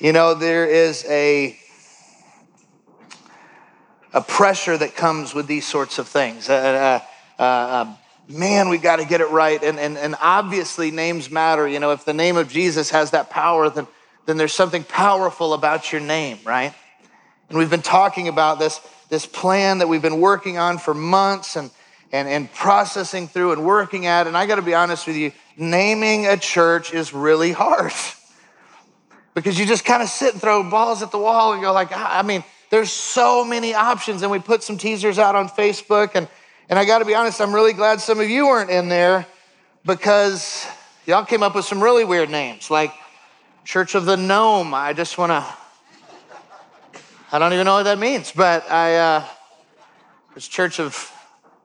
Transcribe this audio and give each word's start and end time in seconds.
You 0.00 0.12
know, 0.12 0.34
there 0.34 0.64
is 0.64 1.04
a 1.08 1.58
a 4.12 4.20
pressure 4.20 4.76
that 4.76 4.94
comes 4.94 5.34
with 5.34 5.46
these 5.46 5.66
sorts 5.66 5.98
of 5.98 6.06
things. 6.06 6.48
Uh, 6.48 7.00
uh, 7.38 7.42
uh, 7.42 7.94
man, 8.28 8.68
we've 8.68 8.82
got 8.82 8.96
to 8.96 9.04
get 9.04 9.20
it 9.20 9.28
right. 9.30 9.62
And, 9.62 9.78
and, 9.78 9.98
and 9.98 10.14
obviously, 10.20 10.90
names 10.90 11.30
matter. 11.30 11.66
You 11.66 11.80
know, 11.80 11.90
if 11.90 12.04
the 12.04 12.14
name 12.14 12.36
of 12.36 12.48
Jesus 12.48 12.90
has 12.90 13.10
that 13.10 13.28
power, 13.28 13.68
then, 13.70 13.86
then 14.26 14.36
there's 14.36 14.52
something 14.52 14.84
powerful 14.84 15.52
about 15.52 15.92
your 15.92 16.00
name, 16.00 16.38
right? 16.44 16.72
And 17.48 17.58
we've 17.58 17.70
been 17.70 17.82
talking 17.82 18.28
about 18.28 18.58
this, 18.58 18.80
this 19.08 19.26
plan 19.26 19.78
that 19.78 19.88
we've 19.88 20.02
been 20.02 20.20
working 20.20 20.58
on 20.58 20.78
for 20.78 20.94
months 20.94 21.56
and, 21.56 21.70
and, 22.12 22.28
and 22.28 22.52
processing 22.52 23.26
through 23.26 23.52
and 23.52 23.64
working 23.64 24.06
at. 24.06 24.26
And 24.26 24.36
I 24.36 24.46
got 24.46 24.56
to 24.56 24.62
be 24.62 24.74
honest 24.74 25.06
with 25.06 25.16
you, 25.16 25.32
naming 25.56 26.26
a 26.26 26.36
church 26.36 26.94
is 26.94 27.12
really 27.12 27.52
hard 27.52 27.92
because 29.38 29.58
you 29.58 29.66
just 29.66 29.84
kind 29.84 30.02
of 30.02 30.08
sit 30.08 30.32
and 30.32 30.40
throw 30.40 30.68
balls 30.68 31.02
at 31.02 31.10
the 31.10 31.18
wall 31.18 31.52
and 31.52 31.62
go 31.62 31.72
like, 31.72 31.90
I 31.92 32.22
mean, 32.22 32.42
there's 32.70 32.90
so 32.90 33.44
many 33.44 33.74
options. 33.74 34.22
And 34.22 34.30
we 34.30 34.38
put 34.38 34.62
some 34.62 34.78
teasers 34.78 35.18
out 35.18 35.36
on 35.36 35.48
Facebook. 35.48 36.12
And, 36.14 36.28
and 36.68 36.78
I 36.78 36.84
got 36.84 36.98
to 36.98 37.04
be 37.04 37.14
honest, 37.14 37.40
I'm 37.40 37.54
really 37.54 37.72
glad 37.72 38.00
some 38.00 38.20
of 38.20 38.28
you 38.28 38.46
weren't 38.46 38.70
in 38.70 38.88
there 38.88 39.26
because 39.84 40.66
y'all 41.06 41.24
came 41.24 41.42
up 41.42 41.54
with 41.54 41.64
some 41.64 41.82
really 41.82 42.04
weird 42.04 42.30
names 42.30 42.70
like 42.70 42.92
Church 43.64 43.94
of 43.94 44.06
the 44.06 44.16
Gnome. 44.16 44.74
I 44.74 44.92
just 44.92 45.18
want 45.18 45.30
to, 45.30 45.44
I 47.30 47.38
don't 47.38 47.52
even 47.52 47.64
know 47.64 47.74
what 47.74 47.84
that 47.84 47.98
means, 47.98 48.32
but 48.32 48.68
I, 48.70 48.96
uh, 48.96 49.24
there's 50.34 50.48
Church 50.48 50.80
of 50.80 51.12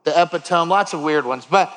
the 0.04 0.22
Epitome, 0.22 0.70
lots 0.70 0.92
of 0.92 1.02
weird 1.02 1.24
ones. 1.24 1.44
But 1.44 1.76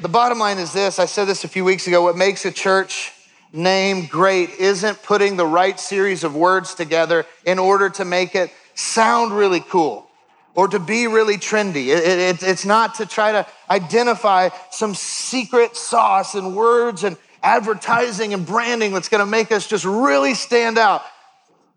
the 0.00 0.08
bottom 0.08 0.38
line 0.38 0.58
is 0.58 0.72
this 0.72 0.98
I 0.98 1.06
said 1.06 1.24
this 1.24 1.44
a 1.44 1.48
few 1.48 1.64
weeks 1.64 1.86
ago 1.86 2.02
what 2.02 2.16
makes 2.16 2.44
a 2.44 2.50
church 2.50 3.12
name 3.54 4.06
great 4.06 4.50
isn't 4.58 5.02
putting 5.04 5.36
the 5.36 5.46
right 5.46 5.78
series 5.78 6.24
of 6.24 6.34
words 6.34 6.74
together 6.74 7.24
in 7.46 7.58
order 7.58 7.88
to 7.88 8.04
make 8.04 8.34
it 8.34 8.50
sound 8.74 9.32
really 9.32 9.60
cool 9.60 10.06
or 10.54 10.68
to 10.68 10.80
be 10.80 11.06
really 11.06 11.36
trendy. 11.36 11.86
It, 11.86 12.04
it, 12.04 12.42
it's 12.42 12.64
not 12.64 12.96
to 12.96 13.06
try 13.06 13.32
to 13.32 13.46
identify 13.70 14.50
some 14.70 14.94
secret 14.94 15.76
sauce 15.76 16.34
and 16.34 16.56
words 16.56 17.04
and 17.04 17.16
advertising 17.42 18.34
and 18.34 18.44
branding 18.44 18.92
that's 18.92 19.08
going 19.08 19.24
to 19.24 19.30
make 19.30 19.52
us 19.52 19.68
just 19.68 19.84
really 19.84 20.34
stand 20.34 20.76
out. 20.76 21.02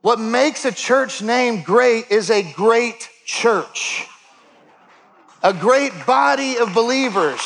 What 0.01 0.19
makes 0.19 0.65
a 0.65 0.71
church 0.71 1.21
name 1.21 1.61
great 1.61 2.09
is 2.09 2.31
a 2.31 2.41
great 2.53 3.09
church, 3.25 4.07
a 5.43 5.53
great 5.53 5.91
body 6.05 6.57
of 6.57 6.73
believers 6.73 7.41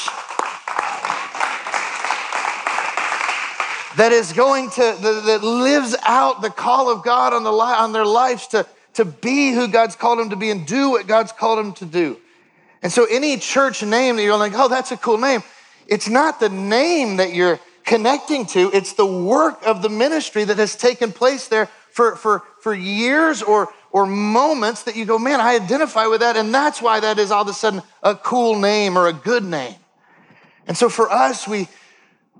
that 3.97 4.11
is 4.11 4.33
going 4.33 4.69
to, 4.71 4.97
that 5.01 5.43
lives 5.43 5.95
out 6.03 6.41
the 6.41 6.49
call 6.49 6.89
of 6.89 7.03
God 7.03 7.33
on, 7.33 7.43
the, 7.43 7.51
on 7.51 7.91
their 7.91 8.05
lives 8.05 8.47
to, 8.47 8.65
to 8.93 9.05
be 9.05 9.51
who 9.51 9.67
God's 9.67 9.95
called 9.95 10.19
them 10.19 10.29
to 10.29 10.35
be 10.35 10.49
and 10.49 10.65
do 10.65 10.91
what 10.91 11.07
God's 11.07 11.31
called 11.31 11.59
them 11.59 11.73
to 11.73 11.85
do. 11.85 12.17
And 12.81 12.91
so, 12.91 13.05
any 13.05 13.37
church 13.37 13.83
name 13.83 14.15
that 14.15 14.23
you're 14.23 14.37
like, 14.37 14.53
oh, 14.55 14.67
that's 14.67 14.91
a 14.91 14.97
cool 14.97 15.17
name, 15.17 15.43
it's 15.87 16.09
not 16.09 16.39
the 16.39 16.49
name 16.49 17.17
that 17.17 17.33
you're 17.33 17.59
connecting 17.83 18.45
to, 18.47 18.71
it's 18.73 18.93
the 18.93 19.05
work 19.05 19.65
of 19.65 19.81
the 19.81 19.89
ministry 19.89 20.43
that 20.43 20.57
has 20.57 20.75
taken 20.75 21.11
place 21.11 21.47
there 21.47 21.67
for, 21.91 22.15
for, 22.15 22.43
for 22.61 22.73
years 22.73 23.43
or, 23.43 23.69
or 23.91 24.05
moments 24.05 24.83
that 24.83 24.95
you 24.95 25.05
go, 25.05 25.19
man, 25.19 25.41
I 25.41 25.55
identify 25.55 26.07
with 26.07 26.21
that. 26.21 26.37
And 26.37 26.53
that's 26.53 26.81
why 26.81 27.01
that 27.01 27.19
is 27.19 27.31
all 27.31 27.41
of 27.41 27.49
a 27.49 27.53
sudden 27.53 27.81
a 28.01 28.15
cool 28.15 28.57
name 28.57 28.97
or 28.97 29.07
a 29.07 29.13
good 29.13 29.43
name. 29.43 29.75
And 30.67 30.77
so, 30.77 30.89
for 30.89 31.11
us, 31.11 31.47
we, 31.47 31.67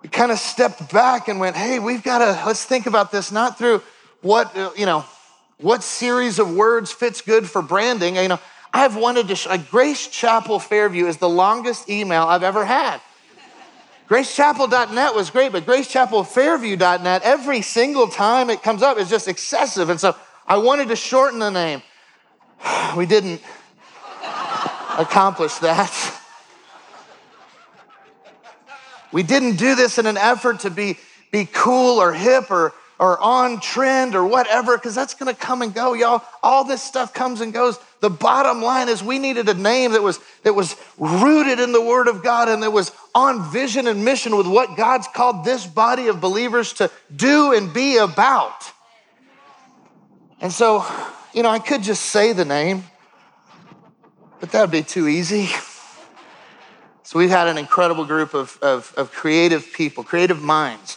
we 0.02 0.09
kind 0.09 0.31
of 0.31 0.39
stepped 0.39 0.91
back 0.91 1.27
and 1.27 1.39
went, 1.39 1.55
hey, 1.55 1.80
we've 1.80 2.03
got 2.03 2.19
to, 2.19 2.45
let's 2.45 2.66
think 2.66 2.88
about 2.88 3.11
this 3.11 3.31
not 3.31 3.57
through 3.57 3.83
what, 4.21 4.55
you 4.77 4.85
know, 4.85 5.05
what 5.59 5.83
series 5.83 6.39
of 6.39 6.53
words 6.53 6.91
fits 6.91 7.21
good 7.21 7.47
for 7.47 7.61
branding. 7.61 8.16
You 8.16 8.30
know, 8.30 8.39
I've 8.73 8.95
wanted 8.95 9.27
to, 9.27 9.49
like 9.49 9.70
Grace 9.70 10.08
Chapel 10.08 10.59
Fairview 10.59 11.05
is 11.05 11.17
the 11.17 11.30
longest 11.30 11.89
email 11.89 12.23
I've 12.23 12.43
ever 12.43 12.65
had. 12.65 12.99
GraceChapel.net 14.09 15.15
was 15.15 15.30
great, 15.30 15.53
but 15.53 15.65
GraceChapelFairview.net, 15.65 17.21
every 17.23 17.61
single 17.61 18.09
time 18.09 18.49
it 18.49 18.61
comes 18.61 18.83
up 18.83 18.97
is 18.97 19.09
just 19.09 19.30
excessive. 19.30 19.89
And 19.89 19.99
so 19.99 20.17
I 20.45 20.58
wanted 20.58 20.89
to 20.89 20.97
shorten 20.97 21.39
the 21.39 21.49
name. 21.49 21.81
We 22.97 23.05
didn't 23.05 23.42
accomplish 24.97 25.55
that. 25.59 26.17
We 29.11 29.23
didn't 29.23 29.58
do 29.58 29.76
this 29.76 29.98
in 29.98 30.05
an 30.05 30.17
effort 30.17 30.61
to 30.61 30.70
be, 30.70 30.98
be 31.32 31.48
cool 31.52 31.99
or 31.99 32.14
hip 32.14 32.49
or, 32.49 32.73
or 32.99 33.20
on 33.20 33.60
trend 33.60 34.16
or 34.16 34.26
whatever, 34.26 34.77
because 34.77 34.95
that's 34.95 35.14
gonna 35.16 35.33
come 35.33 35.61
and 35.61 35.73
go, 35.73 35.94
y'all. 35.94 36.23
All 36.44 36.64
this 36.64 36.82
stuff 36.82 37.14
comes 37.14 37.42
and 37.42 37.52
goes. 37.52 37.80
The 38.00 38.10
bottom 38.10 38.61
line 38.61 38.89
is 38.89 39.04
we 39.04 39.20
needed 39.20 39.50
a 39.50 39.54
name 39.54 39.94
that 39.94 40.04
was, 40.04 40.20
that 40.44 40.54
was 40.54 40.76
rooted 40.98 41.60
in 41.60 41.71
the 41.71 41.82
Word 41.82 42.08
of 42.08 42.23
God 42.23 42.48
and 42.48 42.64
that 42.64 42.71
was 42.71 42.92
on 43.14 43.52
vision 43.52 43.88
and 43.88 44.05
mission 44.05 44.38
with 44.38 44.48
what 44.48 44.77
God's 44.77 45.08
called 45.08 45.44
this 45.44 45.66
body 45.66 46.08
of 46.08 46.21
believers 46.21 46.73
to 46.73 46.89
do 47.16 47.54
and 47.54 47.73
be 47.73 47.98
about. 47.98 48.71
And 50.39 50.52
so, 50.52 50.86
you 51.33 51.44
know, 51.44 51.50
I 51.50 51.60
could 51.60 51.83
just 51.83 52.04
say 52.04 52.33
the 52.33 52.45
name, 52.45 52.83
but 54.39 54.52
that'd 54.52 54.71
be 54.71 54.83
too 54.83 55.08
easy. 55.08 55.50
So 57.11 57.20
we've 57.20 57.30
had 57.30 57.49
an 57.49 57.58
incredible 57.58 58.05
group 58.05 58.33
of, 58.33 58.58
of, 58.61 58.94
of, 58.95 59.11
creative 59.11 59.73
people, 59.73 60.02
creative 60.02 60.42
minds. 60.42 60.95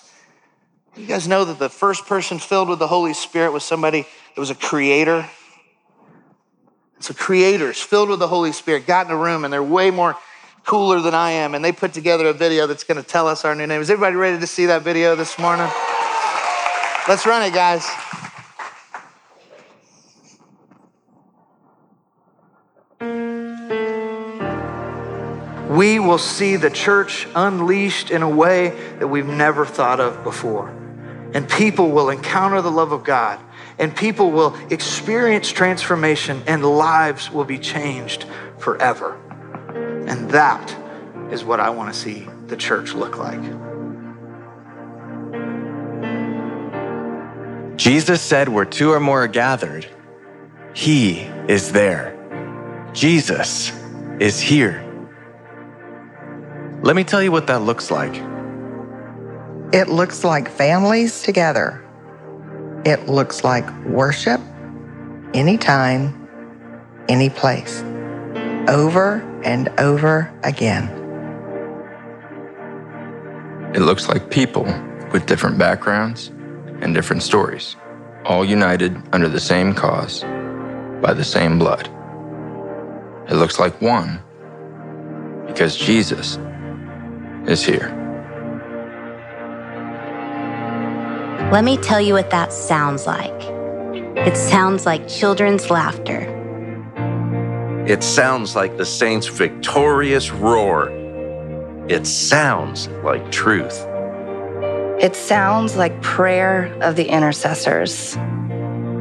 You 0.97 1.07
guys 1.07 1.27
know 1.27 1.45
that 1.45 1.59
the 1.59 1.69
first 1.69 2.07
person 2.07 2.39
filled 2.39 2.69
with 2.69 2.79
the 2.79 2.87
Holy 2.87 3.15
Spirit 3.15 3.51
was 3.51 3.65
somebody 3.65 4.03
that 4.03 4.41
was 4.41 4.49
a 4.49 4.55
creator. 4.55 5.29
So 7.01 7.15
creators 7.15 7.81
filled 7.81 8.11
with 8.11 8.21
the 8.21 8.29
Holy 8.29 8.53
Spirit 8.53 8.87
got 8.87 9.07
in 9.07 9.13
a 9.13 9.17
room 9.17 9.43
and 9.43 9.53
they're 9.53 9.61
way 9.61 9.91
more 9.91 10.17
cooler 10.65 11.01
than 11.01 11.15
I 11.15 11.33
am. 11.33 11.53
And 11.53 11.65
they 11.65 11.73
put 11.73 11.93
together 11.93 12.29
a 12.29 12.33
video 12.33 12.69
that's 12.69 12.85
going 12.85 13.03
to 13.03 13.09
tell 13.09 13.27
us 13.27 13.45
our 13.45 13.57
new 13.57 13.67
name. 13.67 13.81
Is 13.81 13.91
everybody 13.91 14.15
ready 14.15 14.39
to 14.39 14.47
see 14.47 14.67
that 14.67 14.83
video 14.83 15.17
this 15.17 15.37
morning? 15.37 15.67
Let's 17.09 17.27
run 17.27 17.43
it, 17.43 17.53
guys. 17.53 17.91
We 25.75 25.99
will 25.99 26.19
see 26.19 26.57
the 26.57 26.71
church 26.71 27.27
unleashed 27.35 28.11
in 28.11 28.23
a 28.23 28.29
way 28.29 28.71
that 28.99 29.09
we've 29.09 29.27
never 29.27 29.67
thought 29.67 29.99
of 29.99 30.23
before. 30.23 30.69
And 31.35 31.49
people 31.49 31.91
will 31.91 32.11
encounter 32.11 32.63
the 32.63 32.71
love 32.71 32.93
of 32.93 33.03
God, 33.03 33.41
and 33.79 33.95
people 33.97 34.31
will 34.31 34.55
experience 34.71 35.51
transformation, 35.51 36.43
and 36.47 36.65
lives 36.65 37.29
will 37.31 37.45
be 37.45 37.59
changed 37.59 38.25
forever. 38.59 39.21
And 40.07 40.31
that 40.31 40.77
is 41.33 41.45
what 41.45 41.59
I 41.59 41.71
want 41.71 41.93
to 41.93 41.99
see 41.99 42.29
the 42.47 42.57
church 42.57 42.95
look 42.95 43.19
like. 43.19 43.43
Jesus 47.77 48.23
said, 48.23 48.49
Where 48.49 48.65
two 48.65 48.93
or 48.93 49.01
more 49.01 49.25
are 49.25 49.29
gathered, 49.29 49.87
He 50.73 51.23
is 51.49 51.73
there. 51.73 52.13
Jesus 52.93 53.73
is 54.21 54.39
here. 54.39 54.84
Let 56.85 56.97
me 56.97 57.03
tell 57.03 57.23
you 57.23 57.33
what 57.33 57.47
that 57.47 57.63
looks 57.63 57.91
like. 57.91 58.15
It 59.73 59.89
looks 59.89 60.23
like 60.23 60.51
families 60.51 61.23
together. 61.23 61.83
It 62.85 63.09
looks 63.09 63.43
like 63.43 63.67
worship 63.87 64.39
anytime, 65.33 66.29
any 67.09 67.31
place, 67.31 67.81
over 68.69 69.23
and 69.45 69.71
over 69.81 70.31
again. 70.43 70.91
It 73.75 73.81
looks 73.81 74.11
like 74.11 74.31
people 74.31 74.65
with 75.11 75.25
different 75.25 75.57
backgrounds 75.57 76.29
and 76.83 76.95
different 76.95 77.23
stories, 77.23 77.77
all 78.27 78.45
united 78.45 78.95
under 79.15 79.31
the 79.31 79.41
same 79.41 79.73
cause 79.73 80.23
by 81.01 81.15
the 81.15 81.25
same 81.25 81.59
blood. 81.59 81.89
It 83.31 83.37
looks 83.37 83.59
like 83.59 83.81
one 83.81 84.23
because 85.47 85.77
Jesus 85.77 86.39
is 87.47 87.65
here. 87.65 87.93
Let 91.53 91.65
me 91.65 91.77
tell 91.77 92.01
you 92.01 92.15
what 92.15 92.31
that 92.31 92.53
sounds 92.53 93.07
like. 93.07 93.31
It 94.27 94.37
sounds 94.37 94.87
like 94.87 95.07
children's 95.07 95.71
laughter. 95.71 96.31
It 97.87 98.03
sounds 98.03 98.57
like 98.57 98.77
the 98.77 98.87
saints' 98.87 99.27
victorious 99.27 100.31
roar. 100.31 100.89
It 101.89 102.07
sounds 102.07 102.89
like 103.05 103.31
truth. 103.31 103.87
It 105.01 105.15
sounds 105.15 105.77
like 105.77 106.01
prayer 106.01 106.73
of 106.81 106.97
the 106.97 107.05
intercessors, 107.05 108.17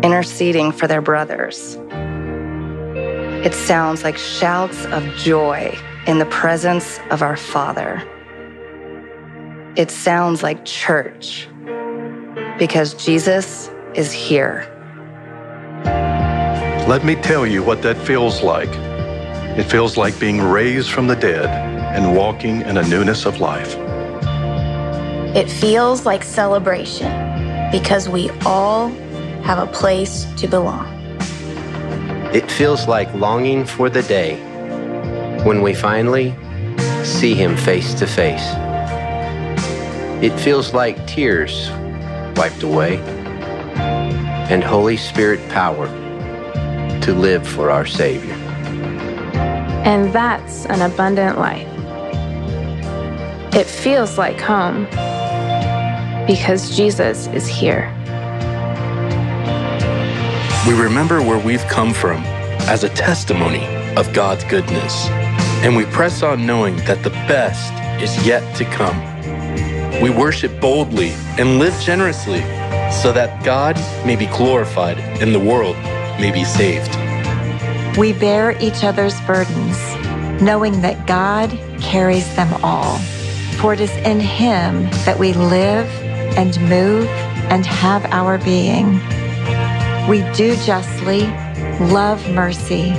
interceding 0.03 0.73
for 0.73 0.85
their 0.85 1.01
brothers. 1.01 1.77
It 3.45 3.53
sounds 3.53 4.03
like 4.03 4.17
shouts 4.17 4.85
of 4.87 5.05
joy 5.15 5.77
in 6.07 6.19
the 6.19 6.25
presence 6.25 6.99
of 7.09 7.21
our 7.21 7.37
Father. 7.37 8.03
It 9.75 9.89
sounds 9.89 10.43
like 10.43 10.63
church. 10.65 11.47
because 12.59 12.93
Jesus 12.93 13.69
is 13.95 14.11
here. 14.11 14.69
Let 16.87 17.03
me 17.03 17.15
tell 17.15 17.47
you 17.47 17.63
what 17.63 17.81
that 17.81 17.97
feels 17.97 18.43
like. 18.43 18.69
It 19.57 19.63
feels 19.63 19.97
like 19.97 20.17
being 20.19 20.39
raised 20.39 20.91
from 20.91 21.07
the 21.07 21.15
dead 21.15 21.47
and 21.95 22.15
walking 22.15 22.61
in 22.61 22.77
a 22.77 22.87
newness 22.87 23.25
of 23.25 23.39
life. 23.39 23.75
It 25.35 25.49
feels 25.49 26.05
like 26.05 26.23
celebration 26.23 27.11
because 27.71 28.07
we 28.07 28.29
all 28.45 28.89
have 29.43 29.57
a 29.57 29.71
place 29.71 30.25
to 30.37 30.47
belong. 30.47 30.87
It 32.33 32.49
feels 32.51 32.87
like 32.87 33.13
longing 33.13 33.65
for 33.65 33.89
the 33.89 34.03
day 34.03 34.35
when 35.43 35.61
we 35.61 35.73
finally 35.73 36.35
see 37.03 37.33
Him 37.33 37.57
face 37.57 37.93
to 37.95 38.07
face. 38.07 38.62
It 40.23 40.39
feels 40.39 40.73
like 40.73 41.05
tears 41.05 41.69
wiped 42.37 42.63
away 42.63 42.95
and 43.75 44.63
Holy 44.63 44.95
Spirit 44.95 45.41
power 45.49 45.87
to 47.01 47.13
live 47.13 47.45
for 47.45 47.69
our 47.69 47.85
Savior. 47.85 48.31
And 49.83 50.13
that's 50.13 50.65
an 50.67 50.81
abundant 50.81 51.37
life. 51.37 51.67
It 53.53 53.67
feels 53.67 54.17
like 54.17 54.39
home 54.39 54.85
because 56.25 56.73
Jesus 56.73 57.27
is 57.27 57.45
here. 57.45 57.93
We 60.65 60.73
remember 60.73 61.21
where 61.21 61.45
we've 61.45 61.67
come 61.67 61.93
from 61.93 62.23
as 62.69 62.85
a 62.85 62.89
testimony 62.89 63.65
of 63.97 64.13
God's 64.13 64.45
goodness, 64.45 65.07
and 65.65 65.75
we 65.75 65.83
press 65.87 66.23
on 66.23 66.45
knowing 66.45 66.77
that 66.85 67.03
the 67.03 67.09
best 67.09 67.73
is 68.01 68.25
yet 68.25 68.55
to 68.55 68.63
come. 68.63 69.12
We 70.01 70.09
worship 70.09 70.59
boldly 70.59 71.11
and 71.37 71.59
live 71.59 71.79
generously 71.79 72.41
so 72.91 73.11
that 73.13 73.43
God 73.43 73.75
may 74.05 74.15
be 74.15 74.25
glorified 74.27 74.99
and 74.99 75.33
the 75.33 75.39
world 75.39 75.75
may 76.19 76.31
be 76.31 76.43
saved. 76.43 76.93
We 77.97 78.13
bear 78.13 78.57
each 78.59 78.83
other's 78.83 79.19
burdens, 79.21 79.77
knowing 80.41 80.81
that 80.81 81.05
God 81.05 81.51
carries 81.79 82.27
them 82.35 82.53
all. 82.63 82.97
For 83.59 83.73
it 83.73 83.79
is 83.79 83.91
in 83.97 84.19
Him 84.19 84.89
that 85.05 85.17
we 85.17 85.33
live 85.33 85.87
and 86.37 86.59
move 86.69 87.07
and 87.49 87.65
have 87.65 88.05
our 88.05 88.39
being. 88.39 88.93
We 90.09 90.21
do 90.33 90.55
justly, 90.65 91.21
love 91.79 92.27
mercy, 92.31 92.89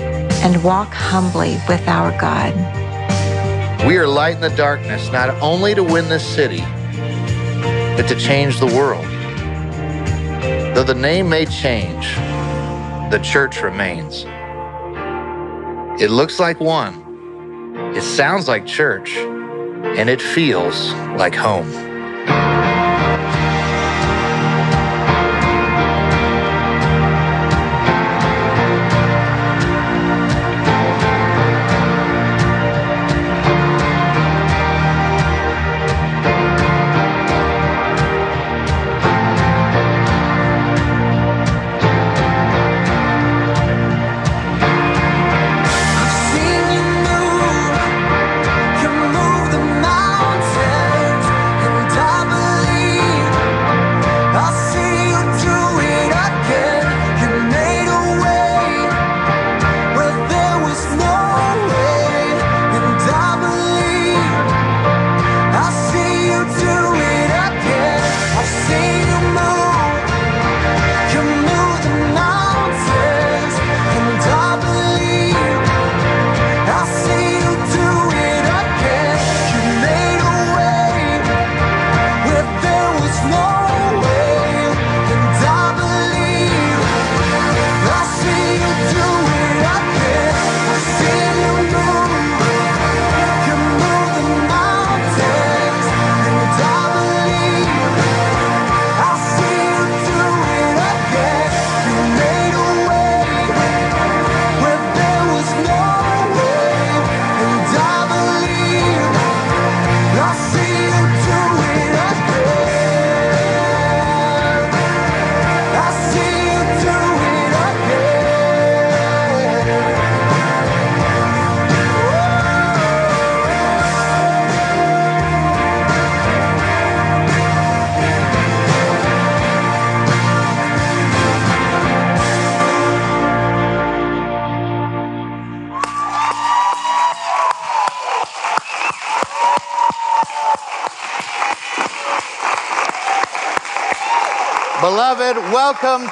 and 0.44 0.62
walk 0.62 0.92
humbly 0.92 1.58
with 1.68 1.86
our 1.88 2.16
God. 2.18 2.54
We 3.86 3.98
are 3.98 4.06
light 4.06 4.36
in 4.36 4.40
the 4.40 4.56
darkness, 4.56 5.10
not 5.10 5.30
only 5.42 5.74
to 5.74 5.82
win 5.82 6.08
this 6.08 6.26
city, 6.26 6.62
but 7.96 8.08
to 8.08 8.16
change 8.16 8.58
the 8.58 8.66
world. 8.66 9.04
Though 10.74 10.84
the 10.84 10.94
name 10.94 11.28
may 11.28 11.46
change, 11.46 12.14
the 13.10 13.20
church 13.22 13.62
remains. 13.62 14.24
It 16.02 16.10
looks 16.10 16.40
like 16.40 16.58
one, 16.60 17.94
it 17.94 18.02
sounds 18.02 18.48
like 18.48 18.66
church, 18.66 19.16
and 19.16 20.10
it 20.10 20.20
feels 20.20 20.92
like 21.16 21.34
home. 21.34 21.70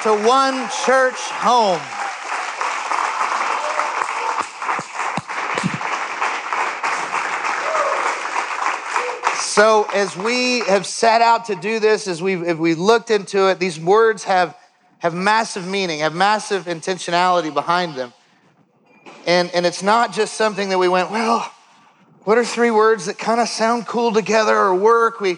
To 0.03 0.09
One 0.09 0.67
Church 0.85 1.15
Home. 1.15 1.79
So, 9.39 9.87
as 9.93 10.17
we 10.17 10.59
have 10.67 10.85
set 10.85 11.21
out 11.21 11.45
to 11.45 11.55
do 11.55 11.79
this, 11.79 12.09
as 12.09 12.21
we've, 12.21 12.43
if 12.43 12.57
we 12.57 12.75
looked 12.75 13.11
into 13.11 13.49
it, 13.49 13.59
these 13.59 13.79
words 13.79 14.25
have, 14.25 14.57
have 14.99 15.13
massive 15.13 15.65
meaning, 15.69 15.99
have 15.99 16.13
massive 16.13 16.65
intentionality 16.65 17.53
behind 17.53 17.95
them. 17.95 18.11
And, 19.25 19.49
and 19.53 19.65
it's 19.65 19.83
not 19.83 20.11
just 20.11 20.33
something 20.33 20.67
that 20.67 20.79
we 20.79 20.89
went, 20.89 21.11
well, 21.11 21.49
what 22.25 22.37
are 22.37 22.43
three 22.43 22.71
words 22.71 23.05
that 23.05 23.17
kind 23.17 23.39
of 23.39 23.47
sound 23.47 23.87
cool 23.87 24.11
together 24.11 24.57
or 24.57 24.75
work? 24.75 25.21
We, 25.21 25.37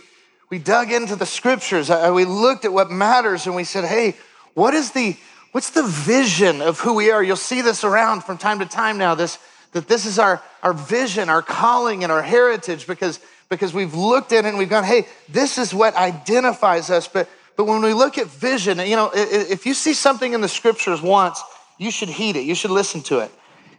we 0.49 0.57
dug 0.57 0.91
into 0.91 1.15
the 1.15 1.27
scriptures. 1.27 1.91
We 1.91 2.25
looked 2.25 2.65
at 2.65 2.73
what 2.73 2.89
matters 2.89 3.45
and 3.45 3.55
we 3.55 3.63
said, 3.63 3.83
hey, 3.83 4.15
what 4.55 4.73
is 4.73 4.91
the, 4.91 5.15
what's 5.51 5.69
the 5.69 5.83
vision 5.83 6.61
of 6.61 6.79
who 6.79 6.95
we 6.95 7.11
are? 7.11 7.21
You'll 7.21 7.35
see 7.35 7.61
this 7.61 7.83
around 7.83 8.23
from 8.23 8.37
time 8.37 8.59
to 8.59 8.65
time 8.65 8.97
now, 8.97 9.13
this, 9.13 9.37
that 9.73 9.87
this 9.87 10.05
is 10.05 10.17
our, 10.17 10.41
our 10.63 10.73
vision, 10.73 11.29
our 11.29 11.41
calling, 11.41 12.03
and 12.03 12.11
our 12.11 12.23
heritage 12.23 12.87
because, 12.87 13.19
because 13.49 13.73
we've 13.73 13.93
looked 13.93 14.31
at 14.31 14.45
it 14.45 14.47
and 14.47 14.57
we've 14.57 14.69
gone, 14.69 14.85
hey, 14.85 15.07
this 15.29 15.57
is 15.57 15.73
what 15.73 15.93
identifies 15.95 16.89
us. 16.89 17.07
But, 17.07 17.29
but 17.57 17.65
when 17.65 17.81
we 17.81 17.93
look 17.93 18.17
at 18.17 18.27
vision, 18.27 18.79
you 18.79 18.95
know, 18.95 19.11
if 19.13 19.65
you 19.65 19.73
see 19.73 19.93
something 19.93 20.33
in 20.33 20.41
the 20.41 20.49
scriptures 20.49 21.01
once, 21.01 21.41
you 21.77 21.91
should 21.91 22.09
heed 22.09 22.37
it, 22.37 22.45
you 22.45 22.55
should 22.55 22.71
listen 22.71 23.01
to 23.01 23.19
it. 23.19 23.31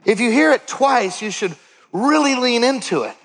If 0.04 0.20
you 0.20 0.30
hear 0.30 0.52
it 0.52 0.68
twice, 0.68 1.22
you 1.22 1.30
should 1.30 1.56
really 1.92 2.34
lean 2.34 2.62
into 2.62 3.02
it. 3.02 3.16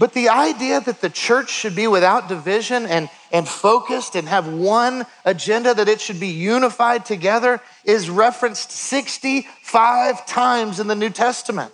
But 0.00 0.14
the 0.14 0.30
idea 0.30 0.80
that 0.80 1.02
the 1.02 1.10
church 1.10 1.50
should 1.50 1.76
be 1.76 1.86
without 1.86 2.26
division 2.26 2.86
and, 2.86 3.10
and 3.30 3.46
focused 3.46 4.14
and 4.14 4.26
have 4.26 4.50
one 4.50 5.04
agenda, 5.26 5.74
that 5.74 5.90
it 5.90 6.00
should 6.00 6.18
be 6.18 6.28
unified 6.28 7.04
together, 7.04 7.60
is 7.84 8.08
referenced 8.08 8.70
65 8.70 10.24
times 10.24 10.80
in 10.80 10.86
the 10.86 10.94
New 10.94 11.10
Testament. 11.10 11.70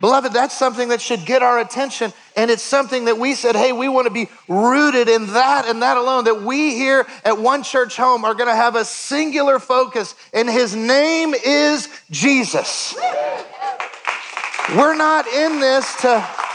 Beloved, 0.00 0.32
that's 0.32 0.58
something 0.58 0.88
that 0.88 1.00
should 1.00 1.24
get 1.26 1.44
our 1.44 1.60
attention. 1.60 2.12
And 2.34 2.50
it's 2.50 2.62
something 2.62 3.04
that 3.04 3.18
we 3.18 3.36
said, 3.36 3.54
hey, 3.54 3.70
we 3.70 3.88
want 3.88 4.08
to 4.08 4.12
be 4.12 4.28
rooted 4.48 5.08
in 5.08 5.28
that 5.28 5.64
and 5.68 5.82
that 5.82 5.96
alone. 5.96 6.24
That 6.24 6.42
we 6.42 6.74
here 6.74 7.06
at 7.24 7.38
One 7.38 7.62
Church 7.62 7.96
Home 7.98 8.24
are 8.24 8.34
going 8.34 8.48
to 8.48 8.56
have 8.56 8.74
a 8.74 8.84
singular 8.84 9.60
focus, 9.60 10.16
and 10.34 10.50
his 10.50 10.74
name 10.74 11.34
is 11.34 11.88
Jesus. 12.10 12.96
We're 14.76 14.96
not 14.96 15.28
in 15.28 15.60
this 15.60 15.94
to 16.00 16.47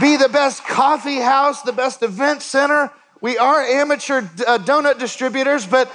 be 0.00 0.16
the 0.16 0.28
best 0.28 0.64
coffee 0.64 1.20
house, 1.20 1.62
the 1.62 1.72
best 1.72 2.02
event 2.02 2.42
center. 2.42 2.90
We 3.20 3.38
are 3.38 3.62
amateur 3.62 4.18
uh, 4.18 4.58
donut 4.58 4.98
distributors, 4.98 5.66
but 5.66 5.90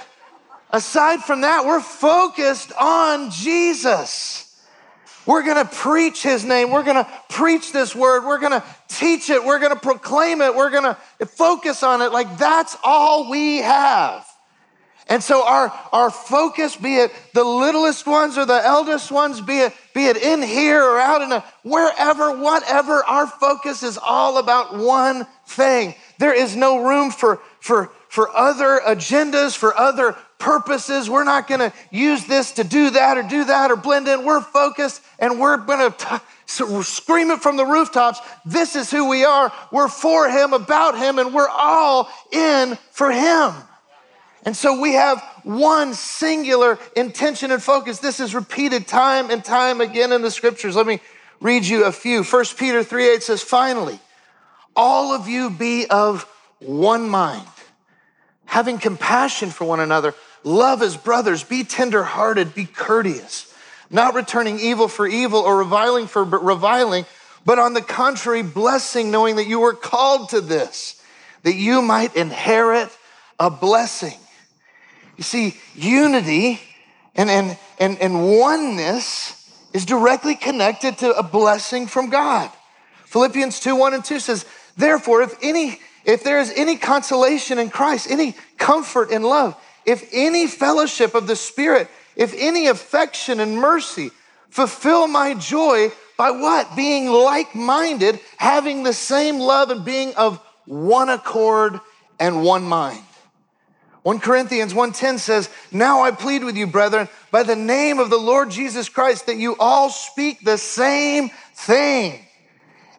aside 0.70 1.20
from 1.20 1.42
that, 1.42 1.64
we're 1.64 1.80
focused 1.80 2.72
on 2.78 3.30
Jesus. 3.30 4.46
We're 5.26 5.44
gonna 5.44 5.66
preach 5.66 6.22
his 6.22 6.44
name. 6.44 6.70
We're 6.70 6.82
gonna 6.82 7.08
preach 7.28 7.72
this 7.72 7.94
word. 7.94 8.24
We're 8.24 8.40
gonna 8.40 8.64
teach 8.88 9.30
it. 9.30 9.44
We're 9.44 9.58
gonna 9.60 9.76
proclaim 9.76 10.40
it. 10.40 10.54
We're 10.54 10.70
gonna 10.70 10.94
focus 11.26 11.82
on 11.82 12.02
it. 12.02 12.12
Like 12.12 12.38
that's 12.38 12.76
all 12.82 13.30
we 13.30 13.58
have. 13.58 14.26
And 15.10 15.24
so 15.24 15.44
our, 15.44 15.72
our 15.92 16.08
focus, 16.08 16.76
be 16.76 16.94
it 16.94 17.12
the 17.34 17.42
littlest 17.42 18.06
ones 18.06 18.38
or 18.38 18.46
the 18.46 18.64
eldest 18.64 19.10
ones, 19.10 19.40
be 19.40 19.58
it, 19.58 19.74
be 19.92 20.06
it 20.06 20.16
in 20.16 20.40
here 20.40 20.84
or 20.84 21.00
out 21.00 21.20
in 21.20 21.32
a 21.32 21.44
wherever, 21.64 22.38
whatever, 22.38 23.04
our 23.04 23.26
focus 23.26 23.82
is 23.82 23.98
all 23.98 24.38
about 24.38 24.78
one 24.78 25.26
thing. 25.48 25.96
There 26.20 26.32
is 26.32 26.54
no 26.54 26.84
room 26.84 27.10
for, 27.10 27.40
for, 27.58 27.90
for 28.08 28.30
other 28.36 28.80
agendas, 28.86 29.56
for 29.56 29.76
other 29.76 30.16
purposes. 30.38 31.10
We're 31.10 31.24
not 31.24 31.48
going 31.48 31.72
to 31.72 31.72
use 31.90 32.24
this 32.26 32.52
to 32.52 32.64
do 32.64 32.90
that 32.90 33.18
or 33.18 33.24
do 33.24 33.44
that 33.46 33.72
or 33.72 33.76
blend 33.76 34.06
in. 34.06 34.24
We're 34.24 34.40
focused 34.40 35.02
and 35.18 35.40
we're 35.40 35.56
going 35.56 35.90
to 35.90 36.22
scream 36.84 37.32
it 37.32 37.40
from 37.40 37.56
the 37.56 37.66
rooftops. 37.66 38.20
This 38.46 38.76
is 38.76 38.92
who 38.92 39.08
we 39.08 39.24
are. 39.24 39.52
We're 39.72 39.88
for 39.88 40.30
Him, 40.30 40.52
about 40.52 40.96
Him, 40.96 41.18
and 41.18 41.34
we're 41.34 41.48
all 41.48 42.08
in 42.30 42.78
for 42.92 43.10
Him. 43.10 43.54
And 44.44 44.56
so 44.56 44.80
we 44.80 44.94
have 44.94 45.22
one 45.42 45.94
singular 45.94 46.78
intention 46.96 47.50
and 47.50 47.62
focus. 47.62 47.98
This 47.98 48.20
is 48.20 48.34
repeated 48.34 48.86
time 48.86 49.30
and 49.30 49.44
time 49.44 49.80
again 49.80 50.12
in 50.12 50.22
the 50.22 50.30
scriptures. 50.30 50.76
Let 50.76 50.86
me 50.86 51.00
read 51.40 51.64
you 51.64 51.84
a 51.84 51.92
few. 51.92 52.22
1 52.22 52.44
Peter 52.56 52.82
3 52.82 53.08
8 53.08 53.22
says, 53.22 53.42
Finally, 53.42 53.98
all 54.74 55.12
of 55.12 55.28
you 55.28 55.50
be 55.50 55.86
of 55.90 56.24
one 56.58 57.08
mind, 57.08 57.46
having 58.46 58.78
compassion 58.78 59.50
for 59.50 59.66
one 59.66 59.80
another 59.80 60.14
Love 60.44 60.82
as 60.82 60.96
brothers, 60.96 61.44
be 61.44 61.64
tenderhearted, 61.64 62.54
be 62.54 62.64
courteous, 62.64 63.52
not 63.90 64.14
returning 64.14 64.58
evil 64.58 64.88
for 64.88 65.06
evil 65.06 65.40
or 65.40 65.58
reviling 65.58 66.06
for 66.06 66.24
reviling, 66.24 67.04
but 67.44 67.58
on 67.58 67.74
the 67.74 67.82
contrary, 67.82 68.42
blessing, 68.42 69.10
knowing 69.10 69.36
that 69.36 69.46
you 69.46 69.60
were 69.60 69.74
called 69.74 70.30
to 70.30 70.40
this, 70.40 71.02
that 71.42 71.54
you 71.54 71.82
might 71.82 72.16
inherit 72.16 72.90
a 73.38 73.50
blessing. 73.50 74.18
You 75.20 75.24
see, 75.24 75.54
unity 75.74 76.58
and, 77.14 77.28
and, 77.28 77.58
and, 77.78 78.00
and 78.00 78.38
oneness 78.38 79.52
is 79.74 79.84
directly 79.84 80.34
connected 80.34 80.96
to 80.98 81.12
a 81.12 81.22
blessing 81.22 81.88
from 81.88 82.08
God. 82.08 82.50
Philippians 83.04 83.60
2 83.60 83.76
1 83.76 83.92
and 83.92 84.02
2 84.02 84.18
says, 84.18 84.46
Therefore, 84.78 85.20
if 85.20 85.36
any 85.42 85.78
if 86.06 86.24
there 86.24 86.40
is 86.40 86.50
any 86.56 86.78
consolation 86.78 87.58
in 87.58 87.68
Christ, 87.68 88.10
any 88.10 88.34
comfort 88.56 89.10
in 89.10 89.22
love, 89.22 89.62
if 89.84 90.08
any 90.10 90.46
fellowship 90.46 91.14
of 91.14 91.26
the 91.26 91.36
Spirit, 91.36 91.88
if 92.16 92.32
any 92.34 92.68
affection 92.68 93.40
and 93.40 93.58
mercy, 93.58 94.12
fulfill 94.48 95.06
my 95.06 95.34
joy 95.34 95.92
by 96.16 96.30
what? 96.30 96.74
Being 96.74 97.10
like 97.10 97.54
minded, 97.54 98.20
having 98.38 98.84
the 98.84 98.94
same 98.94 99.38
love, 99.38 99.68
and 99.68 99.84
being 99.84 100.14
of 100.14 100.38
one 100.64 101.10
accord 101.10 101.78
and 102.18 102.42
one 102.42 102.62
mind. 102.62 103.04
1 104.02 104.20
Corinthians 104.20 104.72
1:10 104.72 105.18
says, 105.18 105.50
"Now 105.70 106.02
I 106.02 106.10
plead 106.10 106.42
with 106.42 106.56
you, 106.56 106.66
brethren, 106.66 107.08
by 107.30 107.42
the 107.42 107.56
name 107.56 107.98
of 107.98 108.08
the 108.08 108.18
Lord 108.18 108.50
Jesus 108.50 108.88
Christ, 108.88 109.26
that 109.26 109.36
you 109.36 109.56
all 109.58 109.90
speak 109.90 110.40
the 110.42 110.56
same 110.56 111.30
thing, 111.54 112.24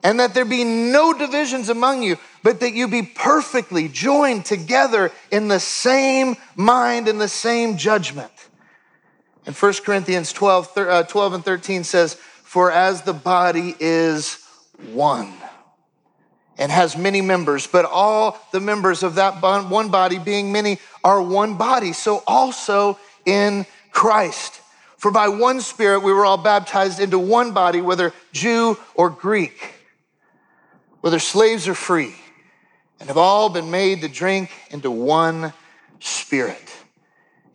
and 0.03 0.19
that 0.19 0.33
there 0.33 0.45
be 0.45 0.63
no 0.63 1.13
divisions 1.13 1.69
among 1.69 2.03
you, 2.03 2.17
but 2.43 2.59
that 2.59 2.73
you 2.73 2.87
be 2.87 3.01
perfectly 3.01 3.87
joined 3.87 4.45
together 4.45 5.11
in 5.31 5.47
the 5.47 5.59
same 5.59 6.37
mind 6.55 7.07
and 7.07 7.19
the 7.19 7.27
same 7.27 7.77
judgment. 7.77 8.31
And 9.47 9.55
1 9.55 9.83
Corinthians 9.83 10.31
12, 10.31 10.77
uh, 10.77 11.03
12 11.03 11.33
and 11.33 11.45
13 11.45 11.83
says, 11.83 12.15
For 12.43 12.71
as 12.71 13.01
the 13.01 13.13
body 13.13 13.75
is 13.79 14.37
one 14.93 15.33
and 16.61 16.71
has 16.71 16.95
many 16.95 17.21
members, 17.21 17.65
but 17.65 17.85
all 17.85 18.39
the 18.51 18.59
members 18.59 19.01
of 19.01 19.15
that 19.15 19.41
one 19.41 19.89
body, 19.89 20.19
being 20.19 20.51
many, 20.51 20.77
are 21.03 21.19
one 21.19 21.57
body, 21.57 21.91
so 21.91 22.23
also 22.27 22.99
in 23.25 23.65
Christ. 23.91 24.61
For 24.97 25.09
by 25.09 25.27
one 25.27 25.61
Spirit 25.61 26.03
we 26.03 26.13
were 26.13 26.23
all 26.23 26.37
baptized 26.37 26.99
into 26.99 27.17
one 27.17 27.51
body, 27.51 27.81
whether 27.81 28.13
Jew 28.31 28.77
or 28.93 29.09
Greek, 29.09 29.73
whether 31.01 31.17
slaves 31.17 31.67
or 31.67 31.73
free 31.73 32.13
and 32.99 33.07
have 33.07 33.17
all 33.17 33.49
been 33.49 33.71
made 33.71 34.01
to 34.01 34.07
drink 34.07 34.51
into 34.69 34.91
one 34.91 35.53
spirit. 35.99 36.71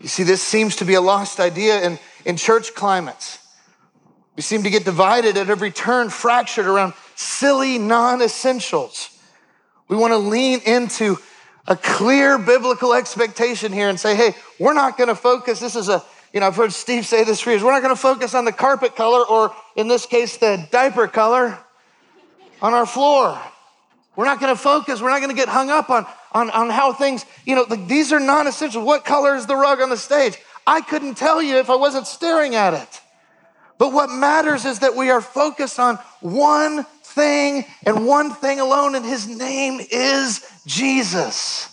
You 0.01 0.09
see, 0.09 0.25
this 0.25 0.43
seems 0.43 0.75
to 0.77 0.85
be 0.85 0.95
a 0.95 1.01
lost 1.01 1.39
idea 1.39 1.81
in, 1.87 2.01
in 2.25 2.37
church 2.37 2.75
climates. 2.75 3.39
We 4.35 4.43
seem 4.43 4.65
to 4.65 4.71
get 4.71 4.85
divided 4.85 5.37
at 5.37 5.49
every 5.49 5.71
turn, 5.71 6.11
fractured 6.11 6.67
around 6.67 6.95
silly 7.17 7.79
non 7.79 8.23
essentials. 8.23 9.11
We 9.89 9.97
want 9.97 10.13
to 10.13 10.19
lean 10.19 10.61
into 10.61 11.17
a 11.67 11.77
clear 11.77 12.39
biblical 12.39 12.95
expectation 12.95 13.73
here 13.73 13.89
and 13.89 13.99
say, 13.99 14.15
hey, 14.15 14.35
we're 14.61 14.75
not 14.75 14.97
going 14.97 15.09
to 15.09 15.15
focus. 15.15 15.59
This 15.59 15.75
is 15.75 15.89
a, 15.89 16.03
you 16.33 16.41
know, 16.41 16.47
I've 16.47 16.57
heard 16.57 16.73
Steve 16.73 17.07
say 17.07 17.25
this 17.25 17.41
for 17.41 17.51
years. 17.51 17.63
We're 17.63 17.73
not 17.73 17.83
going 17.83 17.95
to 17.95 18.01
focus 18.01 18.35
on 18.35 18.45
the 18.45 18.53
carpet 18.53 18.95
color 18.95 19.25
or, 19.27 19.55
in 19.75 19.89
this 19.89 20.07
case, 20.07 20.37
the 20.37 20.67
diaper 20.71 21.09
color 21.09 21.59
on 22.63 22.75
our 22.75 22.87
floor. 22.87 23.41
We're 24.15 24.25
not 24.25 24.41
going 24.41 24.55
to 24.55 24.61
focus. 24.61 25.01
We're 25.01 25.11
not 25.11 25.19
going 25.19 25.31
to 25.31 25.37
get 25.37 25.49
hung 25.49 25.71
up 25.71 25.91
on, 25.91 26.07
on, 26.33 26.51
on 26.51 26.71
how 26.71 26.93
things, 26.93 27.25
you 27.45 27.55
know, 27.55 27.65
these 27.65 28.13
are 28.13 28.21
non 28.21 28.47
essential. 28.47 28.85
What 28.85 29.05
color 29.05 29.35
is 29.35 29.47
the 29.47 29.57
rug 29.57 29.81
on 29.81 29.91
the 29.91 29.97
stage? 29.97 30.39
I 30.67 30.81
couldn't 30.81 31.17
tell 31.17 31.43
you 31.43 31.57
if 31.59 31.71
I 31.71 31.77
wasn't 31.77 32.07
staring 32.07 32.55
at 32.55 32.75
it. 32.75 33.01
But 33.79 33.93
what 33.93 34.09
matters 34.09 34.65
is 34.65 34.79
that 34.79 34.97
we 34.97 35.11
are 35.11 35.21
focused 35.21 35.79
on 35.79 35.97
one 36.21 36.87
thing 37.17 37.65
and 37.85 38.07
one 38.07 38.31
thing 38.31 38.61
alone, 38.61 38.95
and 38.95 39.05
his 39.05 39.27
name 39.27 39.81
is 39.91 40.47
Jesus. 40.67 41.69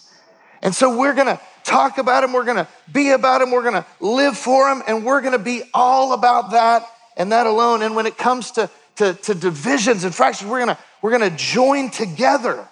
And 0.63 0.73
so 0.73 0.97
we're 0.97 1.13
going 1.13 1.27
to 1.27 1.39
talk 1.63 1.97
about 1.97 2.23
him, 2.23 2.33
we're 2.33 2.45
going 2.45 2.57
to 2.57 2.67
be 2.91 3.11
about 3.11 3.41
him, 3.41 3.51
we're 3.51 3.61
going 3.61 3.75
to 3.75 3.85
live 3.99 4.37
for 4.37 4.69
him, 4.69 4.81
and 4.87 5.05
we're 5.05 5.21
going 5.21 5.33
to 5.33 5.43
be 5.43 5.63
all 5.73 6.13
about 6.13 6.51
that 6.51 6.87
and 7.15 7.31
that 7.31 7.45
alone. 7.45 7.83
And 7.83 7.95
when 7.95 8.05
it 8.05 8.17
comes 8.17 8.51
to, 8.51 8.69
to, 8.95 9.13
to 9.13 9.35
divisions 9.35 10.03
and 10.03 10.15
fractions, 10.15 10.49
we're 10.49 10.65
going 10.65 10.75
to 10.75 10.77
we're 11.03 11.17
going 11.17 11.29
to 11.29 11.37
join 11.37 11.91
together 11.91 12.65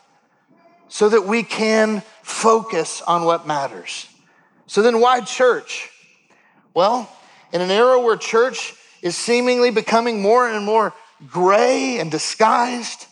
so 0.88 1.10
that 1.10 1.25
we 1.25 1.44
can 1.44 2.01
focus 2.22 3.01
on 3.01 3.25
what 3.25 3.46
matters. 3.46 4.08
So 4.68 4.82
then, 4.82 5.01
why 5.01 5.20
church? 5.20 5.90
Well, 6.74 7.12
in 7.51 7.60
an 7.60 7.70
era 7.70 8.00
where 8.00 8.16
church 8.16 8.74
is 9.01 9.18
seemingly 9.18 9.70
becoming 9.70 10.22
more 10.22 10.48
and 10.48 10.66
more 10.66 10.94
gray 11.30 12.00
and 12.00 12.10
disguised, 12.10 13.06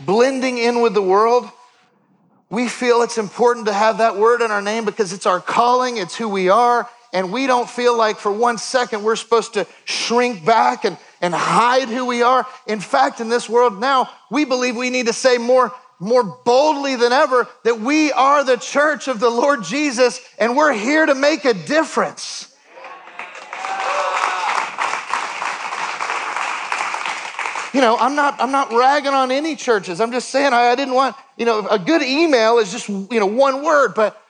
blending 0.00 0.58
in 0.58 0.80
with 0.82 0.94
the 0.94 1.02
world, 1.02 1.48
we 2.48 2.68
feel 2.68 3.02
it's 3.02 3.18
important 3.18 3.66
to 3.66 3.72
have 3.72 3.98
that 3.98 4.16
word 4.16 4.42
in 4.42 4.50
our 4.50 4.62
name 4.62 4.84
because 4.84 5.12
it's 5.12 5.26
our 5.26 5.40
calling, 5.40 5.96
it's 5.98 6.16
who 6.16 6.28
we 6.28 6.48
are, 6.48 6.88
and 7.12 7.32
we 7.32 7.46
don't 7.46 7.70
feel 7.70 7.96
like 7.96 8.18
for 8.18 8.32
one 8.32 8.58
second 8.58 9.02
we're 9.02 9.16
supposed 9.16 9.54
to 9.54 9.66
shrink 9.84 10.44
back 10.44 10.84
and 10.84 10.96
and 11.20 11.34
hide 11.34 11.88
who 11.88 12.06
we 12.06 12.22
are. 12.22 12.46
In 12.66 12.80
fact, 12.80 13.20
in 13.20 13.28
this 13.28 13.48
world 13.48 13.78
now, 13.78 14.08
we 14.30 14.44
believe 14.44 14.76
we 14.76 14.90
need 14.90 15.06
to 15.06 15.12
say 15.12 15.38
more, 15.38 15.72
more 15.98 16.24
boldly 16.44 16.96
than 16.96 17.12
ever 17.12 17.46
that 17.64 17.80
we 17.80 18.12
are 18.12 18.42
the 18.42 18.56
church 18.56 19.08
of 19.08 19.20
the 19.20 19.30
Lord 19.30 19.62
Jesus 19.62 20.20
and 20.38 20.56
we're 20.56 20.72
here 20.72 21.04
to 21.04 21.14
make 21.14 21.44
a 21.44 21.54
difference. 21.54 22.49
You 27.72 27.80
know, 27.80 27.96
I'm 27.96 28.16
not, 28.16 28.40
I'm 28.40 28.50
not 28.50 28.72
ragging 28.72 29.12
on 29.12 29.30
any 29.30 29.54
churches. 29.54 30.00
I'm 30.00 30.10
just 30.10 30.30
saying 30.30 30.52
I, 30.52 30.70
I 30.70 30.74
didn't 30.74 30.94
want, 30.94 31.14
you 31.36 31.46
know, 31.46 31.66
a 31.68 31.78
good 31.78 32.02
email 32.02 32.58
is 32.58 32.72
just, 32.72 32.88
you 32.88 33.20
know, 33.20 33.26
one 33.26 33.62
word, 33.62 33.94
but 33.94 34.20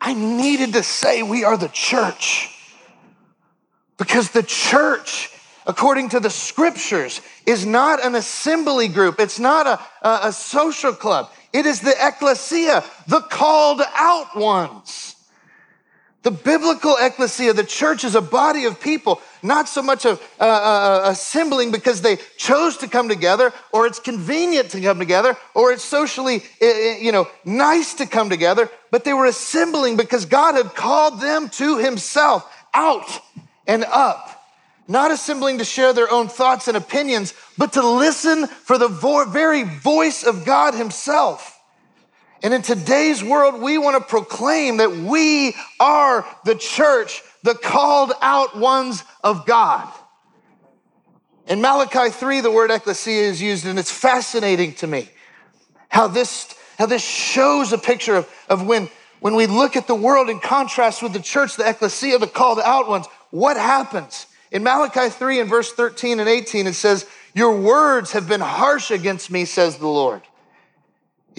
I 0.00 0.14
needed 0.14 0.74
to 0.74 0.82
say 0.82 1.22
we 1.22 1.44
are 1.44 1.56
the 1.56 1.68
church. 1.68 2.54
Because 3.96 4.30
the 4.30 4.42
church, 4.42 5.30
according 5.66 6.10
to 6.10 6.20
the 6.20 6.30
scriptures, 6.30 7.20
is 7.46 7.66
not 7.66 8.04
an 8.04 8.14
assembly 8.14 8.88
group, 8.88 9.18
it's 9.18 9.38
not 9.38 9.66
a, 9.66 10.06
a, 10.06 10.28
a 10.28 10.32
social 10.32 10.92
club. 10.92 11.30
It 11.52 11.66
is 11.66 11.80
the 11.80 11.94
ecclesia, 12.00 12.84
the 13.06 13.20
called 13.20 13.80
out 13.94 14.36
ones. 14.36 15.07
The 16.28 16.34
biblical 16.34 16.94
ecclesia, 17.00 17.54
the 17.54 17.64
church, 17.64 18.04
is 18.04 18.14
a 18.14 18.20
body 18.20 18.66
of 18.66 18.78
people 18.78 19.22
not 19.42 19.66
so 19.66 19.80
much 19.80 20.04
of 20.04 20.20
uh, 20.38 20.44
uh, 20.44 21.00
assembling 21.06 21.70
because 21.70 22.02
they 22.02 22.18
chose 22.36 22.76
to 22.78 22.86
come 22.86 23.08
together, 23.08 23.50
or 23.72 23.86
it's 23.86 23.98
convenient 23.98 24.68
to 24.72 24.80
come 24.82 24.98
together, 24.98 25.38
or 25.54 25.72
it's 25.72 25.82
socially, 25.82 26.42
uh, 26.60 26.66
you 27.00 27.12
know, 27.12 27.28
nice 27.46 27.94
to 27.94 28.04
come 28.04 28.28
together, 28.28 28.68
but 28.90 29.04
they 29.04 29.14
were 29.14 29.24
assembling 29.24 29.96
because 29.96 30.26
God 30.26 30.54
had 30.54 30.74
called 30.74 31.18
them 31.18 31.48
to 31.48 31.78
Himself 31.78 32.44
out 32.74 33.08
and 33.66 33.86
up. 33.86 34.44
Not 34.86 35.10
assembling 35.10 35.56
to 35.56 35.64
share 35.64 35.94
their 35.94 36.12
own 36.12 36.28
thoughts 36.28 36.68
and 36.68 36.76
opinions, 36.76 37.32
but 37.56 37.72
to 37.72 37.88
listen 37.88 38.48
for 38.48 38.76
the 38.76 38.88
vo- 38.88 39.24
very 39.24 39.62
voice 39.62 40.24
of 40.24 40.44
God 40.44 40.74
Himself. 40.74 41.57
And 42.42 42.54
in 42.54 42.62
today's 42.62 43.22
world, 43.22 43.60
we 43.60 43.78
want 43.78 43.96
to 43.96 44.08
proclaim 44.08 44.76
that 44.76 44.92
we 44.92 45.54
are 45.80 46.26
the 46.44 46.54
church, 46.54 47.22
the 47.42 47.54
called 47.54 48.12
out 48.20 48.56
ones 48.56 49.02
of 49.24 49.44
God. 49.44 49.88
In 51.48 51.60
Malachi 51.60 52.10
3, 52.10 52.40
the 52.42 52.50
word 52.50 52.70
ecclesia 52.70 53.22
is 53.22 53.42
used, 53.42 53.66
and 53.66 53.78
it's 53.78 53.90
fascinating 53.90 54.74
to 54.74 54.86
me 54.86 55.08
how 55.88 56.06
this, 56.06 56.54
how 56.76 56.86
this 56.86 57.02
shows 57.02 57.72
a 57.72 57.78
picture 57.78 58.16
of, 58.16 58.28
of 58.48 58.66
when, 58.66 58.88
when 59.20 59.34
we 59.34 59.46
look 59.46 59.74
at 59.74 59.86
the 59.86 59.94
world 59.94 60.28
in 60.28 60.38
contrast 60.38 61.02
with 61.02 61.14
the 61.14 61.20
church, 61.20 61.56
the 61.56 61.68
ecclesia, 61.68 62.18
the 62.18 62.26
called 62.26 62.60
out 62.60 62.88
ones, 62.88 63.06
what 63.30 63.56
happens? 63.56 64.26
In 64.52 64.62
Malachi 64.62 65.08
3 65.08 65.40
and 65.40 65.50
verse 65.50 65.72
13 65.72 66.20
and 66.20 66.28
18, 66.28 66.66
it 66.66 66.74
says, 66.74 67.06
Your 67.34 67.58
words 67.58 68.12
have 68.12 68.28
been 68.28 68.40
harsh 68.40 68.90
against 68.90 69.30
me, 69.30 69.44
says 69.44 69.78
the 69.78 69.88
Lord. 69.88 70.22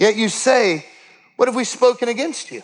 Yet 0.00 0.16
you 0.16 0.30
say, 0.30 0.86
What 1.36 1.46
have 1.46 1.54
we 1.54 1.64
spoken 1.64 2.08
against 2.08 2.50
you? 2.50 2.62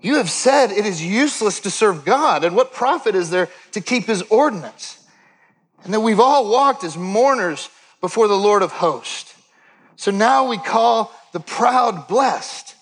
You 0.00 0.16
have 0.16 0.30
said 0.30 0.70
it 0.70 0.86
is 0.86 1.04
useless 1.04 1.60
to 1.60 1.70
serve 1.70 2.06
God, 2.06 2.42
and 2.42 2.56
what 2.56 2.72
profit 2.72 3.14
is 3.14 3.28
there 3.28 3.50
to 3.72 3.82
keep 3.82 4.06
his 4.06 4.22
ordinance? 4.22 4.98
And 5.84 5.92
that 5.92 6.00
we've 6.00 6.18
all 6.18 6.50
walked 6.50 6.84
as 6.84 6.96
mourners 6.96 7.68
before 8.00 8.28
the 8.28 8.34
Lord 8.34 8.62
of 8.62 8.72
hosts. 8.72 9.34
So 9.96 10.10
now 10.10 10.48
we 10.48 10.56
call 10.56 11.12
the 11.32 11.40
proud 11.40 12.08
blessed. 12.08 12.76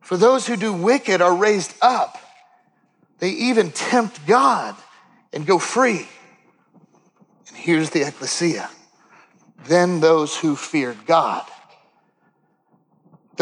For 0.00 0.16
those 0.16 0.46
who 0.46 0.56
do 0.56 0.72
wicked 0.72 1.20
are 1.20 1.36
raised 1.36 1.74
up. 1.82 2.16
They 3.18 3.30
even 3.32 3.70
tempt 3.70 4.26
God 4.26 4.74
and 5.30 5.46
go 5.46 5.58
free. 5.58 6.08
And 7.48 7.56
here's 7.56 7.90
the 7.90 8.08
ecclesia. 8.08 8.70
Then 9.66 10.00
those 10.00 10.34
who 10.34 10.56
feared 10.56 11.04
God 11.04 11.44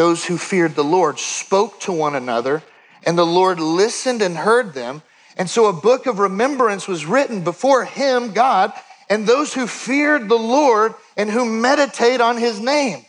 those 0.01 0.25
who 0.25 0.35
feared 0.35 0.73
the 0.73 0.83
Lord 0.83 1.19
spoke 1.19 1.79
to 1.81 1.91
one 1.91 2.15
another, 2.15 2.63
and 3.05 3.15
the 3.15 3.23
Lord 3.23 3.59
listened 3.59 4.23
and 4.23 4.35
heard 4.35 4.73
them. 4.73 5.03
And 5.37 5.47
so 5.47 5.67
a 5.67 5.73
book 5.73 6.07
of 6.07 6.17
remembrance 6.17 6.87
was 6.87 7.05
written 7.05 7.43
before 7.43 7.85
him, 7.85 8.33
God, 8.33 8.73
and 9.11 9.27
those 9.27 9.53
who 9.53 9.67
feared 9.67 10.27
the 10.27 10.39
Lord 10.39 10.95
and 11.15 11.29
who 11.29 11.45
meditate 11.45 12.19
on 12.19 12.37
his 12.37 12.59
name. 12.59 13.05